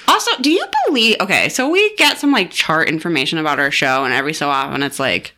[0.08, 1.16] Also, do you believe?
[1.20, 4.82] Okay, so we get some like chart information about our show, and every so often
[4.84, 5.34] it's like,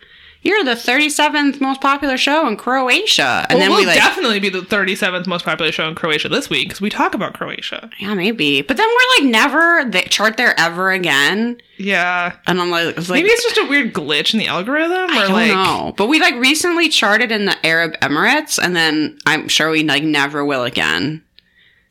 [0.48, 3.46] you're the 37th most popular show in Croatia.
[3.48, 6.28] And well, then we'll we like, definitely be the 37th most popular show in Croatia
[6.28, 7.88] this week because we talk about Croatia.
[8.00, 8.62] yeah, maybe.
[8.62, 11.60] But then we're like, never th- chart there ever again.
[11.76, 12.34] Yeah.
[12.46, 15.12] And I'm like, it's like Maybe it's just a weird glitch in the algorithm, or
[15.12, 15.94] I don't like know.
[15.96, 20.02] But we like recently charted in the Arab Emirates, and then I'm sure we like
[20.02, 21.22] never will again.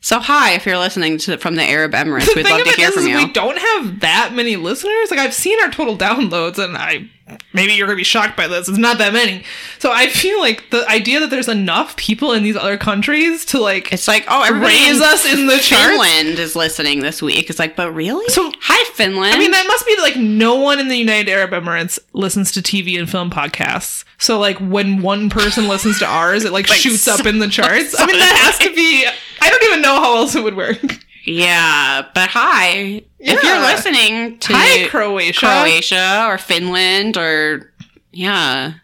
[0.00, 2.90] So hi, if you're listening to from the Arab Emirates, the we'd love to hear
[2.92, 3.16] from is you.
[3.16, 5.10] we don't have that many listeners.
[5.10, 7.08] Like I've seen our total downloads, and I
[7.52, 8.68] maybe you're gonna be shocked by this.
[8.68, 9.44] It's not that many.
[9.78, 13.58] So I feel like the idea that there's enough people in these other countries to
[13.60, 15.86] like It's like, oh, raise us in the charts.
[15.86, 17.50] Finland is listening this week.
[17.50, 18.26] It's like, but really?
[18.28, 19.34] So- hi, Finland.
[19.34, 22.60] I mean, that must be like no one in the United Arab Emirates listens to
[22.62, 24.04] TV and film podcasts.
[24.18, 27.48] So like when one person listens to ours, it like, Like, shoots up in the
[27.48, 27.94] charts.
[27.98, 29.06] I mean, that has to be.
[29.40, 30.98] I don't even know how else it would work.
[31.28, 35.40] Yeah, but hi, if you're listening to Hi, Croatia.
[35.46, 37.72] Croatia or Finland or
[38.12, 38.74] yeah.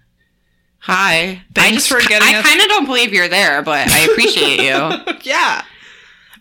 [0.80, 1.42] Hi.
[1.54, 4.00] Thanks I just, for getting I us- kind of don't believe you're there, but I
[4.00, 5.14] appreciate you.
[5.22, 5.62] yeah.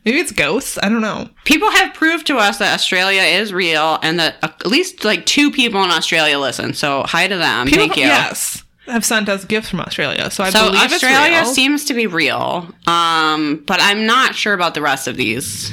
[0.05, 0.77] Maybe it's ghosts.
[0.83, 1.29] I don't know.
[1.45, 5.49] People have proved to us that Australia is real and that at least like two
[5.49, 6.73] people in Australia listen.
[6.73, 7.67] So hi to them.
[7.67, 8.03] People, Thank you.
[8.03, 12.05] Yes, have sent us gifts from Australia, so I So believe Australia seems to be
[12.07, 12.67] real.
[12.85, 15.71] Um, but I'm not sure about the rest of these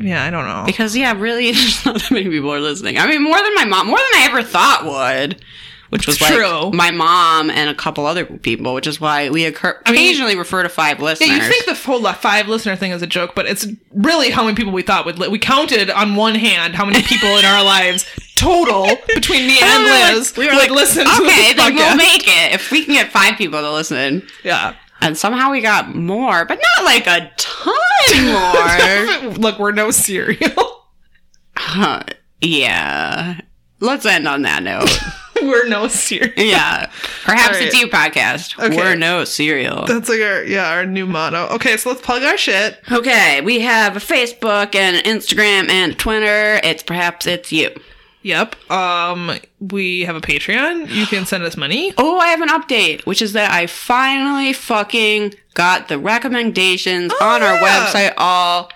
[0.00, 0.64] Yeah, I don't know.
[0.66, 2.98] Because yeah, really, there's not that many people are listening.
[2.98, 5.40] I mean, more than my mom, more than I ever thought would.
[5.90, 6.48] Which was True.
[6.48, 10.34] like my mom and a couple other people, which is why we occur- mean- occasionally
[10.36, 11.28] refer to five listeners.
[11.28, 14.42] Yeah, you think the whole five listener thing is a joke, but it's really how
[14.42, 15.20] many people we thought would.
[15.20, 19.60] Li- we counted on one hand how many people in our lives total between me
[19.62, 22.72] and like- Liz we were like, listen to okay, this then we'll make it if
[22.72, 24.26] we can get five people to listen.
[24.42, 24.74] yeah.
[25.04, 29.32] And somehow we got more, but not like a ton more.
[29.34, 30.86] Look, we're no Serial.
[31.56, 32.04] Huh,
[32.40, 33.40] yeah.
[33.80, 34.90] Let's end on that note.
[35.42, 36.32] we're no Serial.
[36.36, 36.90] Yeah.
[37.24, 37.66] Perhaps right.
[37.66, 38.58] it's you podcast.
[38.58, 38.74] Okay.
[38.74, 39.84] We're no Serial.
[39.84, 41.48] That's like our yeah our new motto.
[41.54, 42.80] Okay, so let's plug our shit.
[42.90, 46.60] Okay, we have a Facebook and an Instagram and Twitter.
[46.64, 47.74] It's perhaps it's you.
[48.24, 48.70] Yep.
[48.70, 50.88] Um, we have a Patreon.
[50.90, 51.92] You can send us money.
[51.98, 57.24] Oh, I have an update, which is that I finally fucking got the recommendations Oh,
[57.34, 57.62] on our yeah.
[57.86, 58.70] website all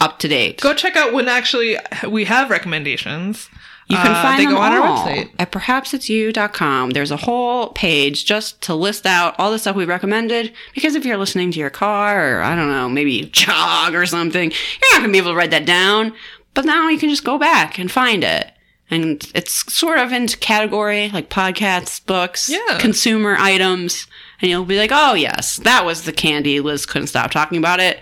[0.00, 0.60] up to date.
[0.60, 1.76] Go check out when actually
[2.08, 3.48] we have recommendations.
[3.88, 5.30] You can Uh, find they them go on our all website.
[5.38, 6.90] at perhapsitsyou.com.
[6.90, 10.52] There's a whole page just to list out all the stuff we recommended.
[10.74, 14.50] Because if you're listening to your car, or I don't know, maybe jog or something,
[14.50, 16.12] you're not going to be able to write that down.
[16.54, 18.50] But now you can just go back and find it.
[18.90, 22.78] And it's sort of into category like podcasts, books, Yeah.
[22.80, 24.06] consumer items.
[24.42, 26.60] And you'll be like, oh, yes, that was the candy.
[26.60, 28.00] Liz couldn't stop talking about it.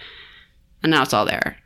[0.82, 1.58] And now it's all there.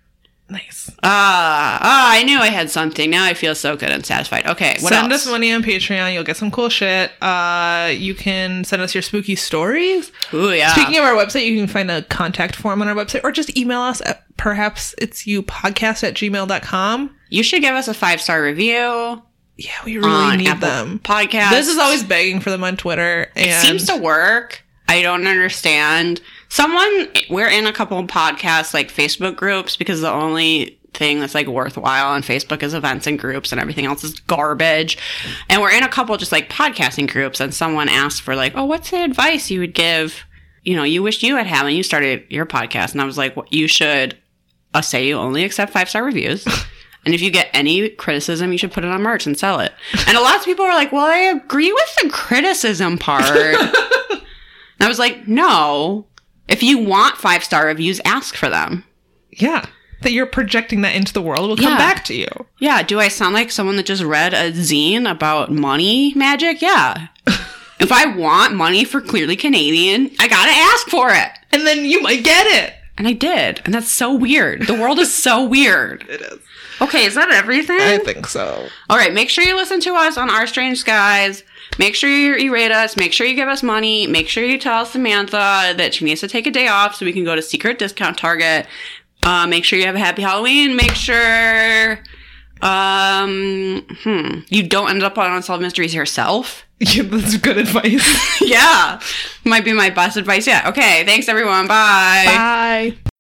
[0.53, 0.90] Nice.
[1.03, 3.09] Ah, ah, I knew I had something.
[3.11, 4.46] Now I feel so good and satisfied.
[4.46, 5.26] Okay, what send else?
[5.26, 6.12] us money on Patreon.
[6.12, 7.11] You'll get some cool shit.
[7.22, 10.12] Uh, you can send us your spooky stories.
[10.34, 10.72] Ooh, yeah.
[10.74, 13.57] Speaking of our website, you can find a contact form on our website or just
[13.57, 17.16] email us at perhaps it's you podcast at gmail.com.
[17.30, 19.22] you should give us a five star review
[19.57, 20.98] Yeah, we really need Apple them.
[20.98, 21.50] Podcast.
[21.50, 23.30] This is always begging for them on Twitter.
[23.36, 24.62] And it seems to work.
[24.88, 26.20] I don't understand.
[26.53, 31.34] Someone we're in a couple of podcasts like Facebook groups because the only thing that's
[31.34, 34.98] like worthwhile on Facebook is events and groups and everything else is garbage.
[35.48, 38.66] And we're in a couple just like podcasting groups and someone asked for like, "Oh,
[38.66, 40.26] what's the advice you would give,
[40.62, 43.16] you know, you wished you had had when you started your podcast?" And I was
[43.16, 44.18] like, well, "You should
[44.74, 46.46] uh, say you only accept five star reviews."
[47.05, 49.72] And if you get any criticism, you should put it on merch and sell it.
[50.07, 53.24] And a lot of people are like, well, I agree with the criticism part.
[53.26, 54.22] and
[54.78, 56.07] I was like, no.
[56.49, 58.84] If you want five star reviews, ask for them.
[59.30, 59.66] yeah,
[60.03, 61.78] that you're projecting that into the world will come Yeah.
[61.78, 62.26] back to you.
[62.59, 62.82] Yeah.
[62.82, 66.61] Do I sound like someone that just read a zine about money magic?
[66.61, 67.07] Yeah.
[67.78, 71.28] if I want money for Clearly Canadian, I gotta ask for it.
[71.53, 72.74] And then you might get it.
[72.99, 73.62] And I did.
[73.64, 74.66] And that's so weird.
[74.66, 76.05] The world is so weird.
[76.11, 76.40] It is.
[76.80, 77.80] Okay, is that everything?
[77.80, 78.66] I think so.
[78.90, 81.45] All right, make sure you listen to us on Our Strange Skies.
[81.79, 82.97] Make sure you, rate us.
[82.97, 84.07] Make sure you give us money.
[84.07, 87.12] Make sure you tell Samantha that she needs to take a day off so we
[87.12, 88.66] can go to Secret Discount Target.
[89.23, 90.77] Uh, make sure you have a happy Halloween.
[90.77, 91.99] Make sure
[92.62, 96.64] um, hmm, you don't end up on Unsolved Mysteries yourself.
[96.85, 98.41] Yeah, that's good advice.
[98.41, 99.01] yeah,
[99.45, 100.66] might be my best advice yet.
[100.66, 101.68] Okay, thanks everyone.
[101.68, 102.25] Bye.
[102.27, 103.11] Bye.